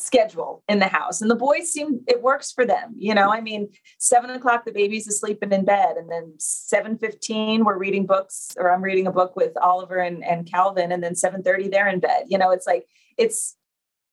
schedule 0.01 0.63
in 0.67 0.79
the 0.79 0.87
house. 0.87 1.21
And 1.21 1.29
the 1.29 1.35
boys 1.35 1.71
seem 1.71 2.01
it 2.07 2.21
works 2.21 2.51
for 2.51 2.65
them. 2.65 2.95
You 2.97 3.13
know, 3.13 3.31
I 3.31 3.41
mean, 3.41 3.69
seven 3.99 4.31
o'clock, 4.31 4.65
the 4.65 4.71
baby's 4.71 5.07
asleep 5.07 5.39
and 5.41 5.53
in 5.53 5.63
bed. 5.63 5.95
And 5.97 6.09
then 6.11 6.33
7:15, 6.39 7.63
we're 7.63 7.77
reading 7.77 8.05
books, 8.05 8.49
or 8.57 8.73
I'm 8.73 8.81
reading 8.81 9.07
a 9.07 9.11
book 9.11 9.35
with 9.35 9.53
Oliver 9.61 9.97
and, 9.97 10.23
and 10.25 10.49
Calvin, 10.49 10.91
and 10.91 11.03
then 11.03 11.13
7:30, 11.13 11.69
they're 11.69 11.87
in 11.87 11.99
bed. 11.99 12.25
You 12.27 12.37
know, 12.37 12.51
it's 12.51 12.65
like 12.65 12.87
it's 13.17 13.55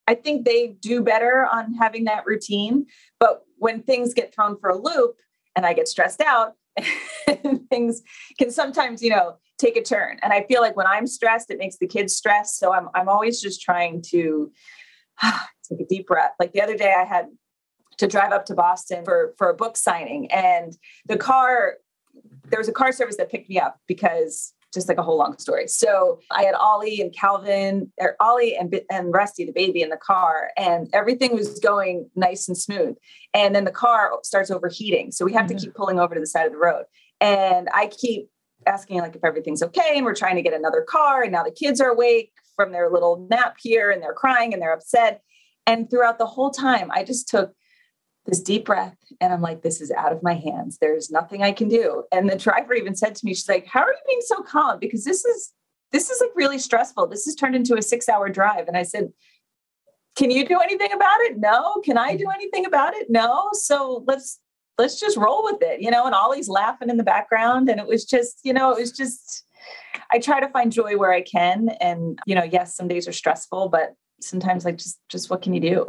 I 0.08 0.14
think 0.14 0.46
they 0.46 0.68
do 0.68 1.02
better 1.02 1.46
on 1.46 1.74
having 1.74 2.04
that 2.04 2.24
routine. 2.24 2.86
But 3.20 3.42
when 3.58 3.82
things 3.82 4.14
get 4.14 4.34
thrown 4.34 4.58
for 4.58 4.70
a 4.70 4.76
loop 4.76 5.16
and 5.54 5.66
I 5.66 5.74
get 5.74 5.86
stressed 5.86 6.22
out, 6.22 6.54
things 7.70 8.00
can 8.38 8.50
sometimes, 8.50 9.02
you 9.02 9.10
know, 9.10 9.36
take 9.58 9.76
a 9.76 9.82
turn. 9.82 10.18
And 10.22 10.32
I 10.32 10.44
feel 10.44 10.62
like 10.62 10.76
when 10.76 10.86
I'm 10.86 11.06
stressed, 11.06 11.50
it 11.50 11.58
makes 11.58 11.76
the 11.76 11.86
kids 11.86 12.16
stressed. 12.16 12.58
So 12.58 12.72
I'm 12.72 12.88
I'm 12.94 13.08
always 13.08 13.40
just 13.40 13.60
trying 13.60 14.02
to 14.08 14.50
take 15.22 15.80
a 15.80 15.86
deep 15.86 16.06
breath. 16.06 16.32
Like 16.40 16.52
the 16.52 16.62
other 16.62 16.76
day 16.76 16.94
I 16.98 17.04
had 17.04 17.26
to 17.98 18.06
drive 18.06 18.32
up 18.32 18.46
to 18.46 18.54
Boston 18.54 19.04
for 19.04 19.34
for 19.36 19.50
a 19.50 19.54
book 19.54 19.76
signing 19.76 20.32
and 20.32 20.74
the 21.06 21.18
car 21.18 21.74
there 22.48 22.58
was 22.58 22.68
a 22.68 22.72
car 22.72 22.92
service 22.92 23.16
that 23.16 23.30
picked 23.30 23.50
me 23.50 23.58
up 23.58 23.78
because 23.86 24.54
just 24.72 24.88
like 24.88 24.98
a 24.98 25.02
whole 25.02 25.16
long 25.16 25.38
story. 25.38 25.66
So 25.66 26.20
I 26.30 26.42
had 26.42 26.54
Ollie 26.54 27.00
and 27.00 27.14
Calvin, 27.14 27.90
or 27.98 28.16
Ollie 28.20 28.56
and 28.56 28.80
and 28.90 29.12
Rusty, 29.12 29.44
the 29.44 29.52
baby, 29.52 29.82
in 29.82 29.88
the 29.88 29.96
car, 29.96 30.50
and 30.56 30.88
everything 30.92 31.34
was 31.34 31.58
going 31.58 32.10
nice 32.14 32.48
and 32.48 32.56
smooth. 32.56 32.96
And 33.34 33.54
then 33.54 33.64
the 33.64 33.70
car 33.70 34.12
starts 34.22 34.50
overheating, 34.50 35.12
so 35.12 35.24
we 35.24 35.32
have 35.32 35.46
to 35.46 35.54
mm-hmm. 35.54 35.64
keep 35.64 35.74
pulling 35.74 35.98
over 35.98 36.14
to 36.14 36.20
the 36.20 36.26
side 36.26 36.46
of 36.46 36.52
the 36.52 36.58
road. 36.58 36.84
And 37.20 37.68
I 37.72 37.88
keep 37.88 38.28
asking 38.66 38.98
like 38.98 39.16
if 39.16 39.24
everything's 39.24 39.62
okay, 39.62 39.94
and 39.96 40.04
we're 40.04 40.14
trying 40.14 40.36
to 40.36 40.42
get 40.42 40.52
another 40.54 40.82
car. 40.82 41.22
And 41.22 41.32
now 41.32 41.44
the 41.44 41.50
kids 41.50 41.80
are 41.80 41.90
awake 41.90 42.32
from 42.54 42.72
their 42.72 42.90
little 42.90 43.26
nap 43.30 43.56
here, 43.58 43.90
and 43.90 44.02
they're 44.02 44.12
crying 44.12 44.52
and 44.52 44.60
they're 44.60 44.72
upset. 44.72 45.22
And 45.66 45.90
throughout 45.90 46.18
the 46.18 46.26
whole 46.26 46.50
time, 46.50 46.90
I 46.90 47.04
just 47.04 47.28
took 47.28 47.52
this 48.28 48.40
deep 48.40 48.66
breath 48.66 48.94
and 49.20 49.32
I'm 49.32 49.40
like, 49.40 49.62
this 49.62 49.80
is 49.80 49.90
out 49.90 50.12
of 50.12 50.22
my 50.22 50.34
hands. 50.34 50.76
There's 50.80 51.10
nothing 51.10 51.42
I 51.42 51.50
can 51.50 51.68
do. 51.68 52.04
And 52.12 52.28
the 52.28 52.36
driver 52.36 52.74
even 52.74 52.94
said 52.94 53.14
to 53.14 53.24
me, 53.24 53.32
she's 53.32 53.48
like, 53.48 53.66
how 53.66 53.80
are 53.80 53.90
you 53.90 53.98
being 54.06 54.20
so 54.20 54.42
calm? 54.42 54.78
Because 54.78 55.04
this 55.04 55.24
is, 55.24 55.52
this 55.92 56.10
is 56.10 56.20
like 56.20 56.30
really 56.34 56.58
stressful. 56.58 57.06
This 57.06 57.24
has 57.24 57.34
turned 57.34 57.56
into 57.56 57.76
a 57.76 57.82
six 57.82 58.06
hour 58.06 58.28
drive. 58.28 58.68
And 58.68 58.76
I 58.76 58.82
said, 58.82 59.08
can 60.14 60.30
you 60.30 60.46
do 60.46 60.60
anything 60.60 60.92
about 60.92 61.20
it? 61.20 61.38
No. 61.38 61.80
Can 61.84 61.96
I 61.96 62.16
do 62.16 62.28
anything 62.28 62.66
about 62.66 62.94
it? 62.94 63.06
No. 63.08 63.48
So 63.52 64.04
let's, 64.06 64.40
let's 64.76 65.00
just 65.00 65.16
roll 65.16 65.42
with 65.44 65.62
it, 65.62 65.80
you 65.80 65.90
know, 65.90 66.04
and 66.04 66.14
Ollie's 66.14 66.48
laughing 66.48 66.90
in 66.90 66.98
the 66.98 67.04
background. 67.04 67.70
And 67.70 67.80
it 67.80 67.86
was 67.86 68.04
just, 68.04 68.40
you 68.44 68.52
know, 68.52 68.72
it 68.72 68.78
was 68.78 68.92
just, 68.92 69.44
I 70.12 70.18
try 70.18 70.38
to 70.40 70.48
find 70.48 70.70
joy 70.70 70.98
where 70.98 71.12
I 71.12 71.22
can. 71.22 71.70
And, 71.80 72.18
you 72.26 72.34
know, 72.34 72.44
yes, 72.44 72.76
some 72.76 72.88
days 72.88 73.08
are 73.08 73.12
stressful, 73.12 73.70
but 73.70 73.94
sometimes 74.20 74.64
like 74.64 74.76
just, 74.76 74.98
just 75.08 75.30
what 75.30 75.42
can 75.42 75.54
you 75.54 75.60
do? 75.60 75.86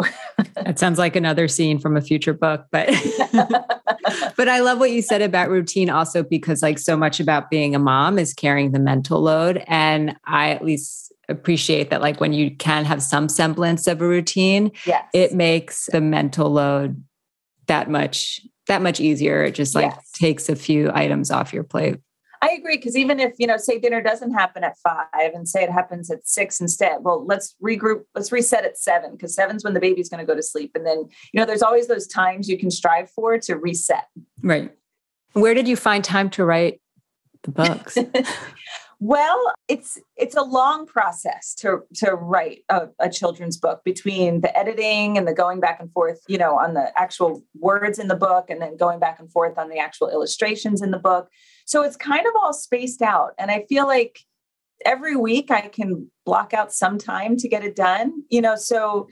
It 0.65 0.77
sounds 0.77 0.99
like 0.99 1.15
another 1.15 1.47
scene 1.47 1.79
from 1.79 1.95
a 1.95 2.01
future 2.01 2.33
book, 2.33 2.65
but 2.71 2.87
but 4.37 4.49
I 4.49 4.59
love 4.59 4.79
what 4.79 4.91
you 4.91 5.01
said 5.01 5.21
about 5.21 5.49
routine 5.49 5.89
also 5.89 6.23
because 6.23 6.61
like 6.61 6.79
so 6.79 6.97
much 6.97 7.19
about 7.19 7.49
being 7.49 7.75
a 7.75 7.79
mom 7.79 8.19
is 8.19 8.33
carrying 8.33 8.71
the 8.71 8.79
mental 8.79 9.21
load 9.21 9.63
and 9.67 10.15
I 10.25 10.49
at 10.49 10.63
least 10.63 11.13
appreciate 11.29 11.89
that 11.91 12.01
like 12.01 12.19
when 12.19 12.33
you 12.33 12.55
can 12.55 12.85
have 12.85 13.01
some 13.01 13.29
semblance 13.29 13.87
of 13.87 14.01
a 14.01 14.07
routine, 14.07 14.71
yes. 14.85 15.05
it 15.13 15.33
makes 15.33 15.87
the 15.91 16.01
mental 16.01 16.49
load 16.49 17.01
that 17.67 17.89
much 17.89 18.41
that 18.67 18.81
much 18.81 18.99
easier. 18.99 19.43
It 19.43 19.55
just 19.55 19.75
like 19.75 19.91
Yes. 19.91 20.11
takes 20.11 20.49
a 20.49 20.55
few 20.55 20.91
items 20.93 21.31
off 21.31 21.53
your 21.53 21.63
plate. 21.63 21.97
I 22.41 22.51
agree 22.51 22.77
because 22.77 22.95
even 22.95 23.19
if 23.19 23.33
you 23.37 23.47
know, 23.47 23.57
say 23.57 23.79
dinner 23.79 24.01
doesn't 24.01 24.31
happen 24.31 24.63
at 24.63 24.77
five, 24.77 25.33
and 25.33 25.47
say 25.47 25.63
it 25.63 25.71
happens 25.71 26.09
at 26.09 26.27
six 26.27 26.61
instead, 26.61 26.99
well, 27.01 27.25
let's 27.25 27.55
regroup. 27.61 28.03
Let's 28.15 28.31
reset 28.31 28.65
at 28.65 28.77
seven 28.77 29.11
because 29.11 29.35
seven's 29.35 29.63
when 29.63 29.73
the 29.73 29.79
baby's 29.79 30.09
going 30.09 30.25
to 30.25 30.25
go 30.25 30.35
to 30.35 30.43
sleep, 30.43 30.71
and 30.75 30.85
then 30.85 31.05
you 31.33 31.39
know, 31.39 31.45
there's 31.45 31.61
always 31.61 31.87
those 31.87 32.07
times 32.07 32.47
you 32.47 32.57
can 32.57 32.71
strive 32.71 33.09
for 33.09 33.37
to 33.37 33.55
reset. 33.55 34.05
Right. 34.41 34.71
Where 35.33 35.53
did 35.53 35.67
you 35.67 35.75
find 35.75 36.03
time 36.03 36.29
to 36.31 36.45
write 36.45 36.81
the 37.43 37.51
books? 37.51 37.97
Well, 39.01 39.53
it's 39.69 39.97
it's 40.17 40.35
a 40.35 40.41
long 40.41 40.85
process 40.85 41.53
to 41.55 41.83
to 41.95 42.11
write 42.11 42.63
a, 42.67 42.89
a 42.99 43.09
children's 43.09 43.57
book 43.57 43.81
between 43.85 44.41
the 44.41 44.55
editing 44.57 45.17
and 45.17 45.25
the 45.25 45.33
going 45.33 45.61
back 45.61 45.79
and 45.79 45.89
forth, 45.93 46.19
you 46.27 46.37
know, 46.37 46.57
on 46.57 46.73
the 46.73 46.91
actual 46.99 47.41
words 47.57 47.97
in 47.97 48.09
the 48.09 48.15
book, 48.15 48.49
and 48.49 48.61
then 48.61 48.75
going 48.75 48.99
back 48.99 49.19
and 49.19 49.31
forth 49.31 49.57
on 49.57 49.69
the 49.69 49.79
actual 49.79 50.09
illustrations 50.09 50.81
in 50.81 50.91
the 50.91 50.99
book. 50.99 51.29
So 51.65 51.81
it's 51.81 51.95
kind 51.95 52.27
of 52.27 52.33
all 52.35 52.51
spaced 52.51 53.01
out, 53.01 53.31
and 53.37 53.49
I 53.49 53.65
feel 53.69 53.87
like 53.87 54.19
every 54.85 55.15
week 55.15 55.49
I 55.49 55.61
can 55.69 56.11
block 56.25 56.53
out 56.53 56.73
some 56.73 56.97
time 56.97 57.37
to 57.37 57.47
get 57.47 57.63
it 57.63 57.77
done. 57.77 58.23
You 58.29 58.41
know, 58.41 58.57
so 58.57 59.07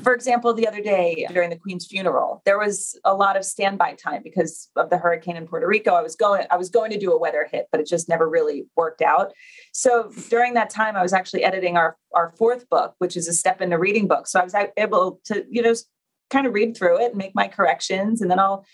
for 0.00 0.14
example, 0.14 0.54
the 0.54 0.66
other 0.66 0.80
day 0.80 1.26
during 1.32 1.50
the 1.50 1.56
Queen's 1.56 1.86
funeral, 1.86 2.40
there 2.46 2.58
was 2.58 2.98
a 3.04 3.14
lot 3.14 3.36
of 3.36 3.44
standby 3.44 3.94
time 3.94 4.22
because 4.24 4.70
of 4.74 4.88
the 4.88 4.96
hurricane 4.96 5.36
in 5.36 5.46
Puerto 5.46 5.66
Rico. 5.66 5.92
I 5.92 6.00
was 6.00 6.16
going, 6.16 6.46
I 6.50 6.56
was 6.56 6.70
going 6.70 6.90
to 6.92 6.98
do 6.98 7.12
a 7.12 7.18
weather 7.18 7.46
hit, 7.50 7.66
but 7.70 7.80
it 7.80 7.86
just 7.86 8.08
never 8.08 8.28
really 8.28 8.64
worked 8.74 9.02
out. 9.02 9.32
So 9.72 10.10
during 10.30 10.54
that 10.54 10.70
time, 10.70 10.96
I 10.96 11.02
was 11.02 11.12
actually 11.12 11.44
editing 11.44 11.76
our 11.76 11.96
our 12.14 12.32
fourth 12.38 12.68
book, 12.70 12.94
which 12.98 13.16
is 13.16 13.28
a 13.28 13.34
step 13.34 13.60
into 13.60 13.78
reading 13.78 14.08
book. 14.08 14.26
So 14.26 14.40
I 14.40 14.44
was 14.44 14.54
able 14.78 15.20
to, 15.26 15.44
you 15.50 15.60
know, 15.60 15.74
kind 16.30 16.46
of 16.46 16.54
read 16.54 16.74
through 16.74 17.02
it 17.04 17.10
and 17.10 17.16
make 17.16 17.34
my 17.34 17.46
corrections, 17.46 18.22
and 18.22 18.30
then 18.30 18.38
I'll 18.38 18.64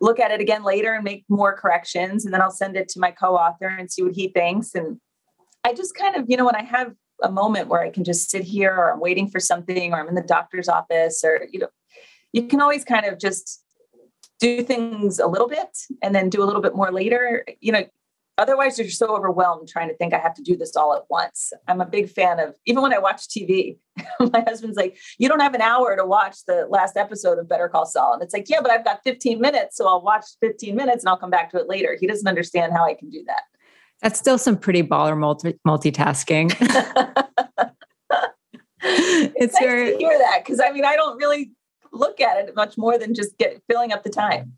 look 0.00 0.18
at 0.18 0.32
it 0.32 0.40
again 0.40 0.64
later 0.64 0.92
and 0.92 1.04
make 1.04 1.24
more 1.28 1.56
corrections, 1.56 2.24
and 2.24 2.34
then 2.34 2.42
I'll 2.42 2.50
send 2.50 2.76
it 2.76 2.88
to 2.88 3.00
my 3.00 3.12
co-author 3.12 3.68
and 3.68 3.90
see 3.90 4.02
what 4.02 4.14
he 4.14 4.28
thinks. 4.28 4.74
And 4.74 5.00
I 5.62 5.72
just 5.72 5.94
kind 5.94 6.16
of, 6.16 6.24
you 6.28 6.36
know, 6.36 6.44
when 6.44 6.56
I 6.56 6.64
have 6.64 6.94
a 7.22 7.30
moment 7.30 7.68
where 7.68 7.80
I 7.80 7.90
can 7.90 8.04
just 8.04 8.30
sit 8.30 8.44
here 8.44 8.74
or 8.74 8.92
I'm 8.92 9.00
waiting 9.00 9.28
for 9.28 9.40
something 9.40 9.92
or 9.92 10.00
I'm 10.00 10.08
in 10.08 10.14
the 10.14 10.22
doctor's 10.22 10.68
office 10.68 11.22
or, 11.24 11.46
you 11.50 11.60
know, 11.60 11.68
you 12.32 12.46
can 12.48 12.60
always 12.60 12.84
kind 12.84 13.06
of 13.06 13.18
just 13.18 13.62
do 14.40 14.62
things 14.62 15.18
a 15.18 15.26
little 15.26 15.48
bit 15.48 15.78
and 16.02 16.14
then 16.14 16.28
do 16.28 16.42
a 16.42 16.46
little 16.46 16.62
bit 16.62 16.74
more 16.74 16.90
later. 16.90 17.44
You 17.60 17.72
know, 17.72 17.84
otherwise 18.38 18.78
you're 18.78 18.88
so 18.88 19.14
overwhelmed 19.14 19.68
trying 19.68 19.88
to 19.88 19.96
think 19.96 20.12
I 20.12 20.18
have 20.18 20.34
to 20.34 20.42
do 20.42 20.56
this 20.56 20.76
all 20.76 20.94
at 20.94 21.04
once. 21.08 21.52
I'm 21.68 21.80
a 21.80 21.86
big 21.86 22.10
fan 22.10 22.40
of, 22.40 22.56
even 22.66 22.82
when 22.82 22.92
I 22.92 22.98
watch 22.98 23.28
TV, 23.28 23.78
my 24.20 24.44
husband's 24.46 24.76
like, 24.76 24.98
you 25.18 25.28
don't 25.28 25.40
have 25.40 25.54
an 25.54 25.60
hour 25.60 25.96
to 25.96 26.04
watch 26.04 26.38
the 26.46 26.66
last 26.68 26.96
episode 26.96 27.38
of 27.38 27.48
Better 27.48 27.68
Call 27.68 27.86
Saul. 27.86 28.14
And 28.14 28.22
it's 28.22 28.34
like, 28.34 28.48
yeah, 28.48 28.60
but 28.60 28.70
I've 28.70 28.84
got 28.84 29.00
15 29.04 29.40
minutes. 29.40 29.76
So 29.76 29.86
I'll 29.86 30.02
watch 30.02 30.24
15 30.40 30.74
minutes 30.74 31.04
and 31.04 31.10
I'll 31.10 31.16
come 31.16 31.30
back 31.30 31.50
to 31.50 31.58
it 31.58 31.68
later. 31.68 31.96
He 31.98 32.06
doesn't 32.06 32.26
understand 32.26 32.72
how 32.72 32.84
I 32.84 32.94
can 32.94 33.10
do 33.10 33.22
that. 33.26 33.42
That's 34.04 34.18
still 34.20 34.36
some 34.38 34.56
pretty 34.58 34.82
baller 34.84 35.18
multi- 35.18 35.58
multitasking. 35.66 36.54
it's 38.82 39.54
nice 39.54 39.62
very 39.62 39.92
to 39.92 39.98
hear 39.98 40.18
that 40.18 40.42
because 40.44 40.60
I 40.60 40.70
mean 40.72 40.84
I 40.84 40.94
don't 40.94 41.16
really 41.16 41.52
look 41.92 42.20
at 42.20 42.36
it 42.48 42.54
much 42.54 42.76
more 42.76 42.98
than 42.98 43.14
just 43.14 43.36
get 43.38 43.60
filling 43.68 43.92
up 43.92 44.02
the 44.04 44.10
time. 44.10 44.52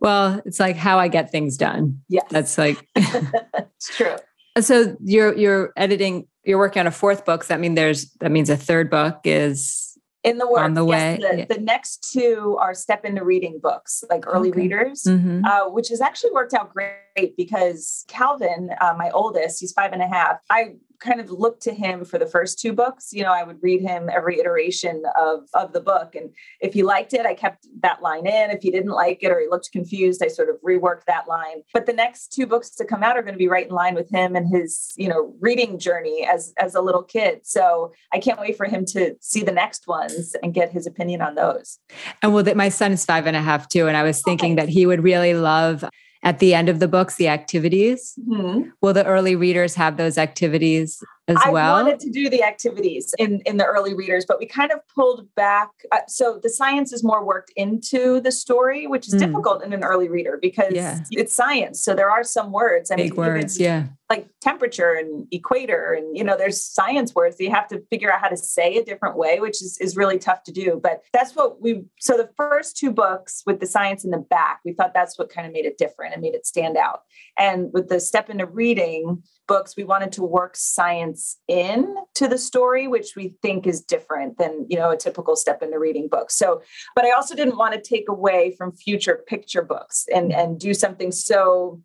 well, 0.00 0.40
it's 0.44 0.60
like 0.60 0.76
how 0.76 0.98
I 0.98 1.08
get 1.08 1.30
things 1.30 1.56
done. 1.56 2.02
Yeah, 2.08 2.20
That's 2.30 2.58
like 2.58 2.86
it's 2.96 3.96
true. 3.96 4.16
so 4.60 4.96
you're 5.02 5.34
you're 5.34 5.72
editing 5.76 6.26
you're 6.44 6.58
working 6.58 6.80
on 6.80 6.86
a 6.86 6.90
fourth 6.92 7.24
book. 7.24 7.46
That 7.46 7.60
mean 7.60 7.74
there's 7.76 8.10
that 8.20 8.30
means 8.30 8.50
a 8.50 8.56
third 8.58 8.90
book 8.90 9.20
is 9.24 9.96
In 10.22 10.36
the 10.38 10.46
works, 10.46 10.60
On 10.60 10.74
the 10.74 10.84
yes, 10.86 11.18
way, 11.20 11.46
the, 11.48 11.54
the 11.54 11.60
next 11.60 12.12
two 12.12 12.58
are 12.60 12.74
step 12.74 13.04
into 13.06 13.24
reading 13.24 13.58
books, 13.62 14.04
like 14.10 14.24
early 14.26 14.50
Okay. 14.50 14.60
readers, 14.60 15.04
Mhm. 15.04 15.44
uh, 15.46 15.70
which 15.70 15.88
has 15.88 16.02
actually 16.02 16.32
worked 16.32 16.52
out 16.52 16.74
great 16.74 16.92
because 17.36 18.04
Calvin, 18.08 18.70
uh, 18.80 18.94
my 18.96 19.10
oldest, 19.10 19.60
he's 19.60 19.72
five 19.72 19.92
and 19.92 20.02
a 20.02 20.06
half. 20.06 20.38
I 20.50 20.74
kind 20.98 21.20
of 21.20 21.30
looked 21.30 21.62
to 21.62 21.72
him 21.72 22.04
for 22.04 22.18
the 22.18 22.26
first 22.26 22.58
two 22.58 22.72
books. 22.72 23.12
You 23.12 23.22
know, 23.22 23.32
I 23.32 23.42
would 23.42 23.62
read 23.62 23.80
him 23.80 24.08
every 24.08 24.40
iteration 24.40 25.02
of, 25.18 25.48
of 25.54 25.72
the 25.72 25.80
book. 25.80 26.14
And 26.14 26.30
if 26.60 26.74
he 26.74 26.82
liked 26.82 27.12
it, 27.12 27.26
I 27.26 27.34
kept 27.34 27.66
that 27.80 28.02
line 28.02 28.26
in. 28.26 28.50
If 28.50 28.62
he 28.62 28.70
didn't 28.70 28.92
like 28.92 29.22
it 29.22 29.30
or 29.30 29.40
he 29.40 29.46
looked 29.48 29.70
confused, 29.72 30.22
I 30.24 30.28
sort 30.28 30.48
of 30.48 30.56
reworked 30.66 31.04
that 31.06 31.28
line. 31.28 31.62
But 31.72 31.86
the 31.86 31.92
next 31.92 32.32
two 32.32 32.46
books 32.46 32.70
to 32.76 32.84
come 32.84 33.02
out 33.02 33.16
are 33.16 33.22
going 33.22 33.34
to 33.34 33.38
be 33.38 33.48
right 33.48 33.66
in 33.66 33.72
line 33.74 33.94
with 33.94 34.10
him 34.10 34.36
and 34.36 34.48
his, 34.48 34.92
you 34.96 35.08
know, 35.08 35.34
reading 35.40 35.78
journey 35.78 36.26
as 36.30 36.52
as 36.58 36.74
a 36.74 36.80
little 36.80 37.02
kid. 37.02 37.40
So 37.44 37.92
I 38.12 38.18
can't 38.18 38.40
wait 38.40 38.56
for 38.56 38.66
him 38.66 38.84
to 38.86 39.14
see 39.20 39.42
the 39.42 39.52
next 39.52 39.86
ones 39.86 40.34
and 40.42 40.54
get 40.54 40.70
his 40.70 40.86
opinion 40.86 41.20
on 41.20 41.34
those. 41.34 41.78
And 42.22 42.32
well, 42.32 42.44
that 42.44 42.56
my 42.56 42.68
son 42.68 42.92
is 42.92 43.04
five 43.04 43.26
and 43.26 43.36
a 43.36 43.42
half 43.42 43.68
too. 43.68 43.86
And 43.86 43.96
I 43.96 44.02
was 44.02 44.22
thinking 44.22 44.52
okay. 44.52 44.66
that 44.66 44.68
he 44.68 44.86
would 44.86 45.02
really 45.02 45.34
love 45.34 45.84
at 46.26 46.40
the 46.40 46.54
end 46.54 46.68
of 46.68 46.80
the 46.80 46.88
books 46.88 47.14
the 47.14 47.28
activities 47.28 48.18
mm-hmm. 48.28 48.68
will 48.82 48.92
the 48.92 49.06
early 49.06 49.36
readers 49.36 49.76
have 49.76 49.96
those 49.96 50.18
activities 50.18 51.02
as 51.28 51.36
I 51.44 51.50
well 51.50 51.74
i 51.74 51.82
wanted 51.82 52.00
to 52.00 52.10
do 52.10 52.30
the 52.30 52.42
activities 52.42 53.14
in 53.18 53.40
in 53.46 53.56
the 53.56 53.64
early 53.64 53.94
readers 53.94 54.24
but 54.26 54.38
we 54.38 54.46
kind 54.46 54.70
of 54.70 54.80
pulled 54.94 55.26
back 55.34 55.70
uh, 55.92 55.98
so 56.08 56.40
the 56.42 56.48
science 56.48 56.92
is 56.92 57.02
more 57.02 57.24
worked 57.24 57.52
into 57.56 58.20
the 58.20 58.32
story 58.32 58.86
which 58.86 59.08
is 59.08 59.14
mm. 59.14 59.20
difficult 59.20 59.64
in 59.64 59.72
an 59.72 59.82
early 59.82 60.08
reader 60.08 60.38
because 60.40 60.72
yeah. 60.72 61.00
it's 61.10 61.34
science 61.34 61.82
so 61.82 61.94
there 61.94 62.10
are 62.10 62.24
some 62.24 62.52
words 62.52 62.90
i 62.90 62.96
Big 62.96 63.12
mean 63.12 63.16
words 63.16 63.58
yeah 63.58 63.86
like 64.08 64.28
temperature 64.40 64.92
and 64.92 65.26
equator 65.32 65.92
and 65.92 66.16
you 66.16 66.22
know 66.22 66.36
there's 66.36 66.62
science 66.62 67.14
words 67.14 67.36
that 67.36 67.44
you 67.44 67.50
have 67.50 67.66
to 67.66 67.82
figure 67.90 68.12
out 68.12 68.20
how 68.20 68.28
to 68.28 68.36
say 68.36 68.76
a 68.76 68.84
different 68.84 69.16
way 69.16 69.40
which 69.40 69.60
is, 69.62 69.76
is 69.80 69.96
really 69.96 70.18
tough 70.18 70.42
to 70.44 70.52
do 70.52 70.78
but 70.80 71.02
that's 71.12 71.34
what 71.34 71.60
we 71.60 71.82
so 71.98 72.16
the 72.16 72.30
first 72.36 72.76
two 72.76 72.92
books 72.92 73.42
with 73.46 73.58
the 73.58 73.66
science 73.66 74.04
in 74.04 74.10
the 74.10 74.18
back 74.18 74.60
we 74.64 74.72
thought 74.72 74.94
that's 74.94 75.18
what 75.18 75.28
kind 75.28 75.46
of 75.46 75.52
made 75.52 75.64
it 75.64 75.76
different 75.76 76.12
and 76.12 76.22
made 76.22 76.34
it 76.34 76.46
stand 76.46 76.76
out 76.76 77.00
and 77.38 77.70
with 77.72 77.88
the 77.88 77.98
step 77.98 78.30
into 78.30 78.46
reading 78.46 79.22
books 79.48 79.76
we 79.76 79.84
wanted 79.84 80.12
to 80.12 80.22
work 80.22 80.56
science 80.56 81.15
in 81.48 81.94
to 82.14 82.28
the 82.28 82.38
story 82.38 82.88
which 82.88 83.14
we 83.16 83.34
think 83.42 83.66
is 83.66 83.80
different 83.80 84.38
than 84.38 84.66
you 84.68 84.76
know 84.76 84.90
a 84.90 84.96
typical 84.96 85.36
step 85.36 85.62
into 85.62 85.78
reading 85.78 86.08
book 86.08 86.30
so 86.30 86.62
but 86.94 87.04
i 87.04 87.10
also 87.10 87.34
didn't 87.34 87.56
want 87.56 87.74
to 87.74 87.80
take 87.80 88.08
away 88.08 88.54
from 88.56 88.72
future 88.72 89.22
picture 89.26 89.62
books 89.62 90.06
and 90.14 90.32
and 90.32 90.58
do 90.58 90.74
something 90.74 91.12
so 91.12 91.80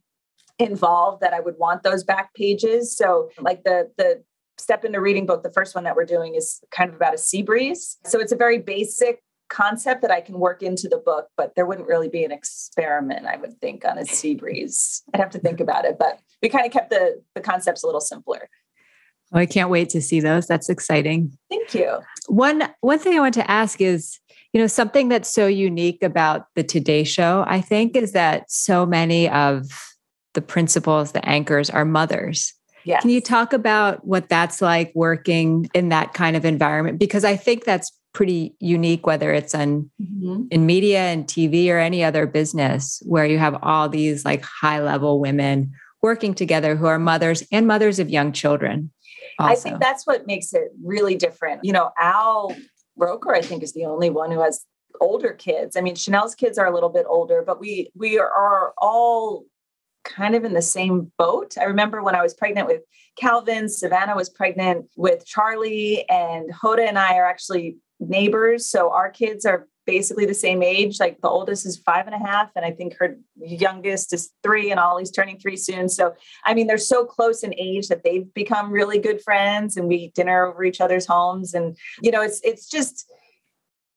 involved 0.62 1.22
that 1.22 1.34
I 1.34 1.39
would 1.39 1.58
want 1.58 1.84
those 1.84 2.04
back 2.04 2.34
pages. 2.34 2.96
So 2.96 3.30
like 3.39 3.63
the 3.63 3.91
the 3.98 4.24
step 4.58 4.86
into 4.86 5.02
reading 5.02 5.26
book, 5.26 5.44
the 5.44 5.52
first 5.52 5.74
one 5.74 5.84
that 5.86 5.96
we're 5.96 6.06
doing 6.06 6.36
is 6.36 6.62
kind 6.72 6.89
of 6.89 6.96
about 6.96 7.15
a 7.15 7.17
sea 7.17 7.41
breeze. 7.41 7.98
So 8.06 8.20
it's 8.20 8.32
a 8.32 8.36
very 8.36 8.60
basic 8.60 9.24
concept 9.50 10.02
that 10.02 10.12
I 10.12 10.22
can 10.22 10.39
work 10.39 10.62
into 10.62 10.88
the 10.88 10.98
book, 10.98 11.28
but 11.36 11.56
there 11.56 11.65
wouldn't 11.65 11.88
really 11.88 12.08
be 12.08 12.24
an 12.24 12.32
experiment, 12.32 13.26
I 13.26 13.38
would 13.38 13.60
think, 13.60 13.84
on 13.84 13.98
a 13.98 14.06
sea 14.06 14.36
breeze. 14.36 15.04
I'd 15.13 15.20
have 15.20 15.32
to 15.32 15.39
think 15.39 15.60
about 15.60 15.84
it, 15.84 15.98
but 16.00 16.20
we 16.41 16.48
kind 16.48 16.65
of 16.65 16.72
kept 16.72 16.89
the 16.89 17.22
the 17.36 17.41
concepts 17.41 17.84
a 17.84 17.88
little 17.88 18.02
simpler. 18.02 18.48
Oh, 19.34 19.39
I 19.39 19.46
can't 19.46 19.70
wait 19.70 19.89
to 19.89 20.02
see 20.02 20.20
those. 20.20 20.48
That's 20.48 20.70
exciting. 20.70 21.38
Thank 21.50 21.74
you. 21.74 22.00
One 22.28 22.70
one 22.82 23.00
thing 23.00 23.17
I 23.17 23.20
want 23.20 23.34
to 23.36 23.50
ask 23.50 23.80
is, 23.82 24.20
you 24.54 24.60
know, 24.60 24.67
something 24.67 25.10
that's 25.10 25.30
so 25.30 25.48
unique 25.48 26.04
about 26.04 26.48
the 26.56 26.63
Today 26.63 27.04
Show, 27.04 27.46
I 27.48 27.62
think, 27.62 27.96
is 27.96 28.12
that 28.12 28.52
so 28.52 28.86
many 28.86 29.30
of 29.30 29.65
the 30.34 30.41
principals, 30.41 31.12
the 31.12 31.26
anchors 31.28 31.70
are 31.70 31.86
mothers. 31.86 32.54
Yes. 32.84 33.02
Can 33.02 33.12
you 33.12 33.22
talk 33.22 33.54
about 33.54 34.06
what 34.06 34.28
that's 34.28 34.62
like 34.62 34.91
working 34.96 35.70
in 35.74 35.89
that 35.89 36.13
kind 36.13 36.36
of 36.36 36.46
environment? 36.46 37.00
Because 37.00 37.24
I 37.24 37.36
think 37.36 37.63
that's 37.63 37.91
pretty 38.13 38.56
unique, 38.60 39.06
whether 39.06 39.32
it's 39.32 39.56
on 39.56 39.89
mm-hmm. 40.02 40.44
in 40.52 40.65
media 40.65 41.00
and 41.00 41.26
TV 41.26 41.70
or 41.70 41.78
any 41.78 42.04
other 42.04 42.26
business 42.26 43.02
where 43.06 43.26
you 43.26 43.38
have 43.38 43.58
all 43.62 43.88
these 43.88 44.26
like 44.26 44.44
high 44.44 44.82
level 44.82 45.20
women 45.20 45.72
working 46.02 46.34
together 46.34 46.76
who 46.76 46.88
are 46.88 47.00
mothers 47.00 47.44
and 47.52 47.67
mothers 47.67 48.00
of 48.00 48.10
young 48.10 48.32
children. 48.32 48.91
Also. 49.41 49.51
I 49.51 49.56
think 49.56 49.82
that's 49.82 50.06
what 50.06 50.27
makes 50.27 50.54
it 50.54 50.71
really 50.84 51.15
different. 51.15 51.63
You 51.63 51.73
know, 51.73 51.91
Al 51.97 52.56
Roker, 52.95 53.34
I 53.34 53.41
think, 53.41 53.63
is 53.63 53.73
the 53.73 53.86
only 53.86 54.10
one 54.10 54.32
who 54.32 54.41
has 54.41 54.65
older 54.99 55.34
kids. 55.34 55.75
I 55.75 55.82
mean, 55.82 55.95
Sheinelle's 55.95 56.36
kids 56.36 56.58
are 56.58 56.67
a 56.67 56.73
little 56.73 56.89
bit 56.89 57.06
older, 57.08 57.43
but 57.45 57.60
we 57.60 57.91
we 57.95 58.19
are 58.19 58.73
all 58.77 59.45
kind 60.04 60.36
of 60.36 60.43
in 60.43 60.54
the 60.54 60.62
same 60.62 61.12
boat. 61.17 61.58
I 61.60 61.65
remember 61.65 62.01
when 62.01 62.15
I 62.15 62.21
was 62.21 62.34
pregnant 62.34 62.67
with 62.67 62.82
Calvin, 63.17 63.69
Savannah 63.69 64.15
was 64.15 64.30
pregnant 64.30 64.88
with 64.95 65.25
Charlie, 65.25 66.08
and 66.10 66.49
Hoda 66.51 66.88
and 66.88 66.97
I 66.97 67.17
are 67.17 67.25
actually 67.25 67.77
neighbors. 67.99 68.67
So 68.67 68.91
our 68.91 69.10
kids 69.10 69.45
are 69.45 69.67
basically 69.86 70.26
the 70.26 70.34
same 70.34 70.62
age. 70.62 71.00
Like 71.00 71.22
the 71.22 71.30
oldest 71.30 71.65
is 71.65 71.78
five 71.78 72.06
and 72.08 72.15
a 72.15 72.20
half, 72.20 72.50
and 72.56 72.65
I 72.65 72.72
think 72.72 72.96
her 73.00 73.17
youngest 73.36 74.13
is 74.13 74.32
three, 74.44 74.72
and 74.72 74.80
Ollie's 74.80 75.12
turning 75.12 75.39
three 75.39 75.58
soon. 75.58 75.89
So, 75.89 76.13
I 76.46 76.54
mean, 76.54 76.67
they're 76.67 76.78
so 76.78 77.06
close 77.06 77.44
in 77.44 77.54
age 77.58 77.88
that 77.88 78.04
they've 78.04 78.32
become 78.34 78.72
really 78.72 79.00
good 79.00 79.22
friends, 79.22 79.78
and 79.78 79.88
we 79.88 79.96
eat 79.96 80.15
dinner 80.15 80.46
over 80.46 80.63
each 80.63 80.82
other's 80.82 81.06
homes. 81.06 81.54
And, 81.54 81.78
you 82.02 82.12
know, 82.12 82.22
it's, 82.22 82.39
it's 82.44 82.70
just, 82.70 83.12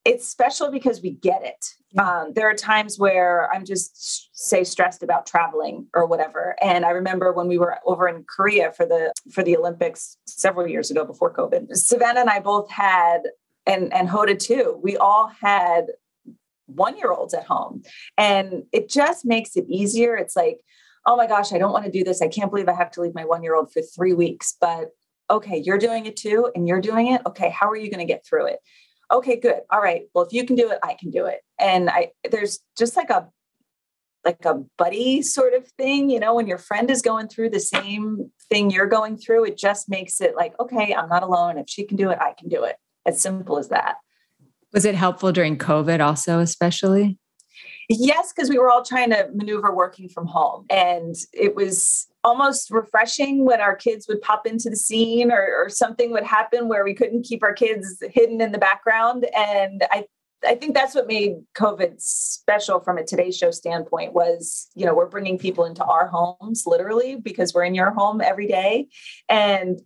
it's 0.04 0.28
special 0.28 0.70
because 0.70 1.00
we 1.00 1.10
get 1.10 1.42
it. 1.44 1.64
Um, 1.98 2.32
there 2.34 2.50
are 2.50 2.54
times 2.54 2.98
where 2.98 3.50
I'm 3.54 3.64
just 3.64 4.36
say 4.36 4.64
stressed 4.64 5.02
about 5.02 5.26
traveling 5.26 5.86
or 5.94 6.06
whatever. 6.06 6.56
And 6.60 6.84
I 6.84 6.90
remember 6.90 7.32
when 7.32 7.46
we 7.46 7.56
were 7.56 7.78
over 7.86 8.08
in 8.08 8.24
Korea 8.24 8.72
for 8.72 8.84
the 8.84 9.12
for 9.32 9.42
the 9.42 9.56
Olympics 9.56 10.18
several 10.26 10.66
years 10.66 10.90
ago 10.90 11.04
before 11.04 11.32
COVID. 11.32 11.74
Savannah 11.76 12.20
and 12.20 12.28
I 12.28 12.40
both 12.40 12.68
had, 12.68 13.20
and 13.66 13.92
and 13.92 14.08
Hoda 14.08 14.38
too. 14.38 14.80
We 14.82 14.96
all 14.96 15.28
had 15.40 15.86
one 16.66 16.96
year 16.96 17.12
olds 17.12 17.34
at 17.34 17.44
home, 17.44 17.82
and 18.16 18.64
it 18.72 18.88
just 18.88 19.24
makes 19.24 19.56
it 19.56 19.64
easier. 19.68 20.16
It's 20.16 20.36
like, 20.36 20.60
oh 21.06 21.16
my 21.16 21.26
gosh, 21.26 21.52
I 21.52 21.58
don't 21.58 21.72
want 21.72 21.84
to 21.84 21.90
do 21.90 22.04
this. 22.04 22.22
I 22.22 22.28
can't 22.28 22.50
believe 22.50 22.68
I 22.68 22.74
have 22.74 22.90
to 22.92 23.00
leave 23.00 23.14
my 23.14 23.24
one 23.24 23.42
year 23.42 23.54
old 23.54 23.72
for 23.72 23.82
three 23.82 24.14
weeks, 24.14 24.54
but 24.60 24.90
okay, 25.30 25.62
you're 25.64 25.78
doing 25.78 26.06
it 26.06 26.16
too, 26.16 26.50
and 26.54 26.68
you're 26.68 26.80
doing 26.80 27.08
it. 27.08 27.22
Okay, 27.26 27.50
how 27.50 27.68
are 27.68 27.76
you 27.76 27.90
going 27.90 28.06
to 28.06 28.12
get 28.12 28.24
through 28.26 28.46
it? 28.46 28.60
okay 29.12 29.36
good 29.36 29.60
all 29.70 29.80
right 29.80 30.02
well 30.14 30.24
if 30.24 30.32
you 30.32 30.44
can 30.44 30.56
do 30.56 30.70
it 30.70 30.78
i 30.82 30.94
can 30.94 31.10
do 31.10 31.26
it 31.26 31.40
and 31.58 31.90
i 31.90 32.10
there's 32.30 32.60
just 32.76 32.96
like 32.96 33.10
a 33.10 33.28
like 34.24 34.44
a 34.44 34.54
buddy 34.78 35.20
sort 35.20 35.52
of 35.54 35.66
thing 35.72 36.08
you 36.08 36.18
know 36.18 36.34
when 36.34 36.46
your 36.46 36.58
friend 36.58 36.90
is 36.90 37.02
going 37.02 37.28
through 37.28 37.50
the 37.50 37.60
same 37.60 38.30
thing 38.48 38.70
you're 38.70 38.86
going 38.86 39.16
through 39.16 39.44
it 39.44 39.56
just 39.56 39.88
makes 39.88 40.20
it 40.20 40.34
like 40.34 40.58
okay 40.58 40.94
i'm 40.94 41.08
not 41.08 41.22
alone 41.22 41.58
if 41.58 41.66
she 41.68 41.84
can 41.84 41.96
do 41.96 42.10
it 42.10 42.18
i 42.20 42.32
can 42.38 42.48
do 42.48 42.64
it 42.64 42.76
as 43.06 43.20
simple 43.20 43.58
as 43.58 43.68
that 43.68 43.96
was 44.72 44.84
it 44.84 44.94
helpful 44.94 45.32
during 45.32 45.56
covid 45.58 46.04
also 46.04 46.40
especially 46.40 47.18
yes 47.88 48.32
because 48.32 48.48
we 48.48 48.58
were 48.58 48.70
all 48.70 48.84
trying 48.84 49.10
to 49.10 49.28
maneuver 49.34 49.74
working 49.74 50.08
from 50.08 50.26
home 50.26 50.64
and 50.70 51.14
it 51.32 51.54
was 51.54 52.08
almost 52.24 52.70
refreshing 52.70 53.44
when 53.44 53.60
our 53.60 53.76
kids 53.76 54.08
would 54.08 54.22
pop 54.22 54.46
into 54.46 54.70
the 54.70 54.76
scene 54.76 55.30
or, 55.30 55.46
or, 55.64 55.68
something 55.68 56.10
would 56.10 56.24
happen 56.24 56.68
where 56.68 56.82
we 56.82 56.94
couldn't 56.94 57.24
keep 57.24 57.42
our 57.42 57.52
kids 57.52 58.02
hidden 58.12 58.40
in 58.40 58.50
the 58.50 58.58
background. 58.58 59.26
And 59.36 59.84
I, 59.90 60.06
I 60.46 60.54
think 60.54 60.74
that's 60.74 60.94
what 60.94 61.06
made 61.06 61.34
COVID 61.56 62.00
special 62.00 62.80
from 62.80 62.96
a 62.96 63.04
Today 63.04 63.30
Show 63.30 63.50
standpoint 63.50 64.14
was, 64.14 64.68
you 64.74 64.86
know, 64.86 64.94
we're 64.94 65.08
bringing 65.08 65.38
people 65.38 65.64
into 65.64 65.84
our 65.84 66.08
homes 66.08 66.64
literally 66.66 67.16
because 67.16 67.52
we're 67.52 67.64
in 67.64 67.74
your 67.74 67.90
home 67.90 68.20
every 68.20 68.46
day. 68.46 68.88
And 69.28 69.80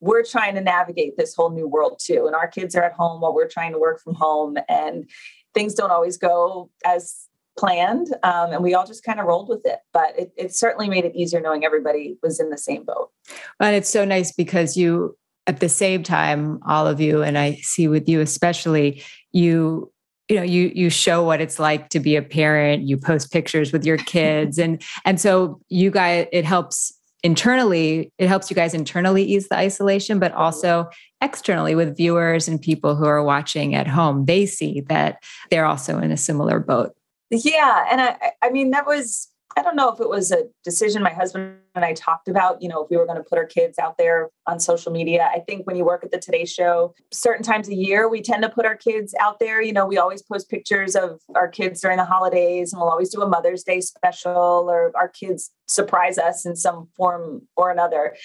we're 0.00 0.24
trying 0.24 0.54
to 0.54 0.60
navigate 0.60 1.16
this 1.16 1.34
whole 1.34 1.50
new 1.50 1.68
world 1.68 2.00
too. 2.02 2.26
And 2.26 2.34
our 2.34 2.48
kids 2.48 2.74
are 2.74 2.82
at 2.82 2.94
home 2.94 3.20
while 3.20 3.34
we're 3.34 3.48
trying 3.48 3.72
to 3.72 3.78
work 3.78 4.00
from 4.00 4.14
home. 4.14 4.56
And 4.68 5.08
things 5.54 5.74
don't 5.74 5.90
always 5.90 6.16
go 6.16 6.70
as 6.84 7.26
planned 7.58 8.08
um, 8.22 8.52
and 8.52 8.62
we 8.62 8.74
all 8.74 8.86
just 8.86 9.04
kind 9.04 9.20
of 9.20 9.26
rolled 9.26 9.48
with 9.48 9.60
it 9.66 9.80
but 9.92 10.18
it, 10.18 10.32
it 10.36 10.54
certainly 10.54 10.88
made 10.88 11.04
it 11.04 11.14
easier 11.14 11.40
knowing 11.40 11.64
everybody 11.64 12.16
was 12.22 12.40
in 12.40 12.48
the 12.48 12.56
same 12.56 12.84
boat 12.84 13.10
and 13.58 13.76
it's 13.76 13.90
so 13.90 14.04
nice 14.04 14.32
because 14.32 14.76
you 14.76 15.16
at 15.46 15.60
the 15.60 15.68
same 15.68 16.02
time 16.02 16.60
all 16.66 16.86
of 16.86 17.00
you 17.00 17.22
and 17.22 17.36
i 17.36 17.54
see 17.56 17.88
with 17.88 18.08
you 18.08 18.20
especially 18.20 19.02
you 19.32 19.92
you 20.28 20.36
know 20.36 20.42
you 20.42 20.70
you 20.74 20.88
show 20.88 21.22
what 21.22 21.40
it's 21.40 21.58
like 21.58 21.88
to 21.90 22.00
be 22.00 22.16
a 22.16 22.22
parent 22.22 22.84
you 22.84 22.96
post 22.96 23.32
pictures 23.32 23.72
with 23.72 23.84
your 23.84 23.96
kids 24.14 24.56
and 24.56 24.80
and 25.04 25.20
so 25.20 25.60
you 25.68 25.90
guys 25.90 26.28
it 26.32 26.44
helps 26.44 26.99
internally 27.22 28.12
it 28.18 28.28
helps 28.28 28.50
you 28.50 28.56
guys 28.56 28.74
internally 28.74 29.22
ease 29.22 29.48
the 29.48 29.56
isolation 29.56 30.18
but 30.18 30.32
also 30.32 30.88
externally 31.20 31.74
with 31.74 31.96
viewers 31.96 32.48
and 32.48 32.60
people 32.60 32.96
who 32.96 33.04
are 33.04 33.22
watching 33.22 33.74
at 33.74 33.86
home 33.86 34.24
they 34.24 34.46
see 34.46 34.80
that 34.80 35.22
they're 35.50 35.66
also 35.66 35.98
in 35.98 36.10
a 36.10 36.16
similar 36.16 36.58
boat 36.58 36.94
yeah. 37.30 37.86
And 37.90 38.00
I, 38.00 38.32
I 38.42 38.50
mean, 38.50 38.70
that 38.70 38.86
was, 38.86 39.28
I 39.56 39.62
don't 39.62 39.74
know 39.76 39.92
if 39.92 40.00
it 40.00 40.08
was 40.08 40.30
a 40.30 40.44
decision 40.64 41.02
my 41.02 41.12
husband 41.12 41.56
and 41.74 41.84
I 41.84 41.92
talked 41.92 42.28
about, 42.28 42.62
you 42.62 42.68
know, 42.68 42.84
if 42.84 42.90
we 42.90 42.96
were 42.96 43.04
going 43.04 43.18
to 43.18 43.24
put 43.24 43.36
our 43.36 43.46
kids 43.46 43.78
out 43.78 43.98
there 43.98 44.30
on 44.46 44.60
social 44.60 44.92
media. 44.92 45.28
I 45.32 45.40
think 45.40 45.66
when 45.66 45.76
you 45.76 45.84
work 45.84 46.04
at 46.04 46.12
the 46.12 46.18
Today 46.18 46.44
Show, 46.44 46.94
certain 47.12 47.42
times 47.42 47.68
a 47.68 47.74
year, 47.74 48.08
we 48.08 48.22
tend 48.22 48.42
to 48.42 48.48
put 48.48 48.64
our 48.64 48.76
kids 48.76 49.14
out 49.20 49.38
there. 49.38 49.60
You 49.60 49.72
know, 49.72 49.86
we 49.86 49.98
always 49.98 50.22
post 50.22 50.48
pictures 50.48 50.94
of 50.94 51.20
our 51.34 51.48
kids 51.48 51.80
during 51.80 51.98
the 51.98 52.04
holidays, 52.04 52.72
and 52.72 52.80
we'll 52.80 52.90
always 52.90 53.10
do 53.10 53.22
a 53.22 53.28
Mother's 53.28 53.64
Day 53.64 53.80
special, 53.80 54.66
or 54.70 54.92
our 54.96 55.08
kids 55.08 55.50
surprise 55.66 56.18
us 56.18 56.46
in 56.46 56.56
some 56.56 56.88
form 56.96 57.42
or 57.56 57.70
another 57.70 58.16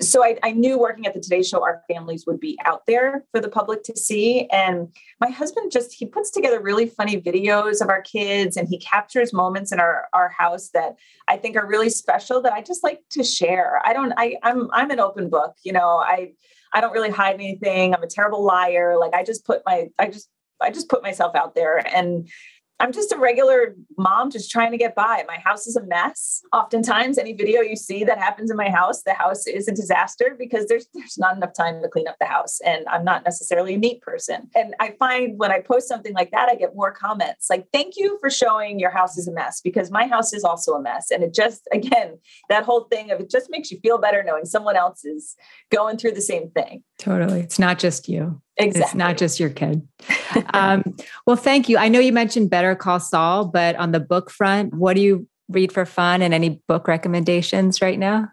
so 0.00 0.24
I, 0.24 0.38
I, 0.42 0.52
knew 0.52 0.78
working 0.78 1.06
at 1.06 1.14
the 1.14 1.20
Today 1.20 1.42
Show, 1.42 1.62
our 1.62 1.82
families 1.92 2.24
would 2.26 2.40
be 2.40 2.58
out 2.64 2.86
there 2.86 3.24
for 3.32 3.40
the 3.40 3.48
public 3.48 3.82
to 3.84 3.96
see. 3.96 4.48
And 4.50 4.88
my 5.20 5.28
husband 5.28 5.72
just 5.72 5.92
he 5.92 6.06
puts 6.06 6.30
together 6.30 6.60
really 6.60 6.86
funny 6.86 7.20
videos 7.20 7.82
of 7.82 7.88
our 7.88 8.00
kids, 8.00 8.56
and 8.56 8.68
he 8.68 8.78
captures 8.78 9.32
moments 9.32 9.72
in 9.72 9.80
our 9.80 10.08
our 10.12 10.30
house 10.30 10.70
that 10.70 10.96
I 11.28 11.36
think 11.36 11.56
are 11.56 11.66
really 11.66 11.90
special 11.90 12.40
that 12.42 12.52
I 12.52 12.62
just 12.62 12.82
like 12.82 13.00
to 13.10 13.22
share. 13.24 13.80
I 13.84 13.92
don't. 13.92 14.12
I 14.16 14.36
I'm 14.42 14.70
I'm 14.72 14.90
an 14.90 15.00
open 15.00 15.28
book. 15.28 15.56
You 15.64 15.72
know, 15.72 15.98
I 15.98 16.32
I 16.72 16.80
don't 16.80 16.92
really 16.92 17.10
hide 17.10 17.34
anything. 17.34 17.94
I'm 17.94 18.02
a 18.02 18.08
terrible 18.08 18.44
liar. 18.44 18.96
Like 18.98 19.14
I 19.14 19.22
just 19.22 19.44
put 19.44 19.62
my 19.66 19.88
I 19.98 20.08
just 20.08 20.28
I 20.60 20.70
just 20.70 20.88
put 20.88 21.02
myself 21.02 21.34
out 21.34 21.54
there 21.54 21.78
and 21.94 22.28
I'm 22.80 22.92
just 22.92 23.12
a 23.12 23.18
regular 23.18 23.76
mom 23.98 24.30
just 24.30 24.50
trying 24.50 24.72
to 24.72 24.78
get 24.78 24.94
by. 24.94 25.22
My 25.28 25.36
house 25.44 25.66
is 25.66 25.76
a 25.76 25.84
mess. 25.84 26.40
Oftentimes, 26.52 27.18
any 27.18 27.34
video 27.34 27.60
you 27.60 27.76
see 27.76 28.04
that 28.04 28.18
happens 28.18 28.50
in 28.50 28.56
my 28.56 28.70
house, 28.70 29.02
the 29.02 29.12
house 29.12 29.46
is 29.46 29.68
a 29.68 29.72
disaster 29.72 30.34
because 30.38 30.66
there's 30.66 30.86
there's 30.94 31.18
not 31.18 31.36
enough 31.36 31.52
time 31.52 31.82
to 31.82 31.88
clean 31.88 32.08
up 32.08 32.16
the 32.18 32.26
house. 32.26 32.58
And 32.64 32.86
I'm 32.88 33.04
not 33.04 33.22
necessarily 33.24 33.74
a 33.74 33.78
neat 33.78 34.00
person. 34.00 34.48
And 34.54 34.74
I 34.80 34.94
find 34.98 35.38
when 35.38 35.52
I 35.52 35.60
post 35.60 35.88
something 35.88 36.14
like 36.14 36.30
that, 36.30 36.48
I 36.48 36.54
get 36.54 36.74
more 36.74 36.90
comments 36.90 37.48
like, 37.50 37.66
thank 37.72 37.94
you 37.96 38.16
for 38.20 38.30
showing 38.30 38.78
your 38.78 38.90
house 38.90 39.18
is 39.18 39.28
a 39.28 39.32
mess 39.32 39.60
because 39.60 39.90
my 39.90 40.06
house 40.06 40.32
is 40.32 40.42
also 40.42 40.72
a 40.72 40.82
mess. 40.82 41.10
And 41.10 41.22
it 41.22 41.34
just, 41.34 41.68
again, 41.72 42.18
that 42.48 42.64
whole 42.64 42.84
thing 42.84 43.10
of 43.10 43.20
it 43.20 43.30
just 43.30 43.50
makes 43.50 43.70
you 43.70 43.78
feel 43.80 43.98
better 43.98 44.22
knowing 44.22 44.46
someone 44.46 44.76
else 44.76 45.04
is 45.04 45.36
going 45.70 45.98
through 45.98 46.12
the 46.12 46.22
same 46.22 46.50
thing. 46.50 46.82
Totally. 47.00 47.40
It's 47.40 47.58
not 47.58 47.78
just 47.78 48.10
you. 48.10 48.40
Exactly. 48.58 48.82
It's 48.82 48.94
not 48.94 49.16
just 49.16 49.40
your 49.40 49.48
kid. 49.48 49.88
um, 50.52 50.84
well, 51.26 51.36
thank 51.36 51.68
you. 51.68 51.78
I 51.78 51.88
know 51.88 51.98
you 51.98 52.12
mentioned 52.12 52.50
Better 52.50 52.76
Call 52.76 53.00
Saul, 53.00 53.46
but 53.46 53.74
on 53.76 53.92
the 53.92 54.00
book 54.00 54.30
front, 54.30 54.74
what 54.74 54.96
do 54.96 55.00
you 55.00 55.26
read 55.48 55.72
for 55.72 55.86
fun 55.86 56.20
and 56.20 56.34
any 56.34 56.60
book 56.68 56.86
recommendations 56.86 57.80
right 57.80 57.98
now? 57.98 58.28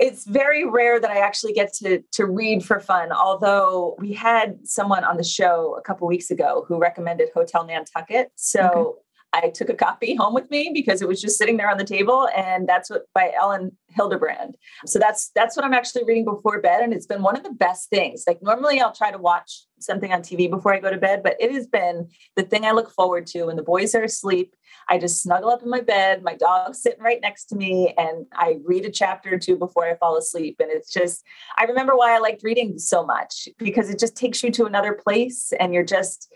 It's 0.00 0.26
very 0.26 0.68
rare 0.68 1.00
that 1.00 1.10
I 1.10 1.20
actually 1.20 1.52
get 1.52 1.72
to 1.74 2.02
to 2.12 2.26
read 2.26 2.64
for 2.64 2.80
fun. 2.80 3.12
Although 3.12 3.96
we 3.98 4.12
had 4.12 4.66
someone 4.66 5.04
on 5.04 5.16
the 5.16 5.24
show 5.24 5.76
a 5.78 5.80
couple 5.80 6.06
weeks 6.08 6.30
ago 6.30 6.66
who 6.68 6.78
recommended 6.78 7.30
Hotel 7.32 7.64
Nantucket, 7.64 8.30
so 8.34 8.68
okay. 8.68 9.00
I 9.44 9.50
took 9.50 9.68
a 9.68 9.74
copy 9.74 10.14
home 10.14 10.34
with 10.34 10.50
me 10.50 10.70
because 10.72 11.02
it 11.02 11.08
was 11.08 11.20
just 11.20 11.38
sitting 11.38 11.56
there 11.56 11.70
on 11.70 11.78
the 11.78 11.84
table, 11.84 12.28
and 12.36 12.68
that's 12.68 12.90
what 12.90 13.02
by 13.14 13.32
Elin 13.40 13.72
Hilderbrand. 13.96 14.54
So 14.86 14.98
that's 14.98 15.30
that's 15.34 15.56
what 15.56 15.64
I'm 15.64 15.74
actually 15.74 16.04
reading 16.04 16.24
before 16.24 16.60
bed, 16.60 16.82
and 16.82 16.92
it's 16.92 17.06
been 17.06 17.22
one 17.22 17.36
of 17.36 17.42
the 17.42 17.52
best 17.52 17.90
things. 17.90 18.24
Like 18.26 18.42
normally, 18.42 18.80
I'll 18.80 18.92
try 18.92 19.10
to 19.10 19.18
watch 19.18 19.64
something 19.78 20.12
on 20.12 20.22
TV 20.22 20.48
before 20.48 20.74
I 20.74 20.80
go 20.80 20.90
to 20.90 20.96
bed, 20.96 21.22
but 21.22 21.36
it 21.38 21.52
has 21.52 21.66
been 21.66 22.08
the 22.34 22.42
thing 22.42 22.64
I 22.64 22.72
look 22.72 22.90
forward 22.90 23.26
to. 23.28 23.44
When 23.44 23.56
the 23.56 23.62
boys 23.62 23.94
are 23.94 24.02
asleep, 24.02 24.54
I 24.88 24.98
just 24.98 25.22
snuggle 25.22 25.50
up 25.50 25.62
in 25.62 25.70
my 25.70 25.80
bed, 25.80 26.22
my 26.22 26.34
dog's 26.34 26.82
sitting 26.82 27.02
right 27.02 27.20
next 27.20 27.46
to 27.46 27.56
me, 27.56 27.92
and 27.96 28.26
I 28.34 28.58
read 28.64 28.84
a 28.84 28.90
chapter 28.90 29.34
or 29.34 29.38
two 29.38 29.56
before 29.56 29.84
I 29.84 29.96
fall 29.96 30.16
asleep. 30.16 30.56
And 30.60 30.70
it's 30.70 30.92
just, 30.92 31.24
I 31.58 31.64
remember 31.64 31.96
why 31.96 32.14
I 32.14 32.18
liked 32.18 32.42
reading 32.42 32.78
so 32.78 33.04
much 33.04 33.48
because 33.58 33.90
it 33.90 33.98
just 33.98 34.16
takes 34.16 34.42
you 34.42 34.50
to 34.52 34.64
another 34.64 34.94
place, 34.94 35.52
and 35.58 35.74
you're 35.74 35.84
just 35.84 36.32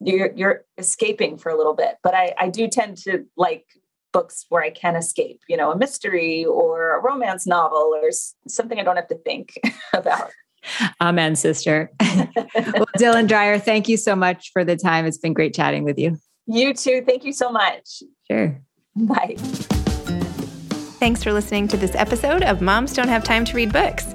you're 0.00 0.32
you're 0.34 0.64
escaping 0.78 1.38
for 1.38 1.50
a 1.50 1.56
little 1.56 1.74
bit. 1.74 1.96
But 2.02 2.14
I, 2.14 2.34
I 2.38 2.48
do 2.48 2.68
tend 2.68 2.98
to 2.98 3.24
like 3.36 3.66
books 4.12 4.46
where 4.48 4.62
I 4.62 4.70
can 4.70 4.96
escape, 4.96 5.40
you 5.48 5.56
know, 5.56 5.72
a 5.72 5.76
mystery 5.76 6.44
or 6.44 6.96
a 6.96 7.02
romance 7.02 7.46
novel 7.46 7.94
or 7.94 8.10
something 8.48 8.78
I 8.78 8.84
don't 8.84 8.96
have 8.96 9.08
to 9.08 9.18
think 9.18 9.58
about. 9.92 10.30
Amen, 11.00 11.36
sister. 11.36 11.90
well, 12.00 12.86
Dylan 12.98 13.28
Dreyer, 13.28 13.58
thank 13.58 13.88
you 13.88 13.98
so 13.98 14.16
much 14.16 14.50
for 14.52 14.64
the 14.64 14.76
time. 14.76 15.04
It's 15.04 15.18
been 15.18 15.34
great 15.34 15.54
chatting 15.54 15.84
with 15.84 15.98
you. 15.98 16.16
You 16.46 16.72
too. 16.72 17.02
Thank 17.06 17.24
you 17.24 17.32
so 17.32 17.50
much. 17.50 18.02
Sure. 18.30 18.58
Bye. 18.96 19.34
Thanks 20.98 21.22
for 21.22 21.32
listening 21.32 21.68
to 21.68 21.76
this 21.76 21.94
episode 21.94 22.42
of 22.42 22.62
Moms 22.62 22.94
Don't 22.94 23.08
Have 23.08 23.24
Time 23.24 23.44
to 23.46 23.56
Read 23.56 23.72
Books. 23.72 24.14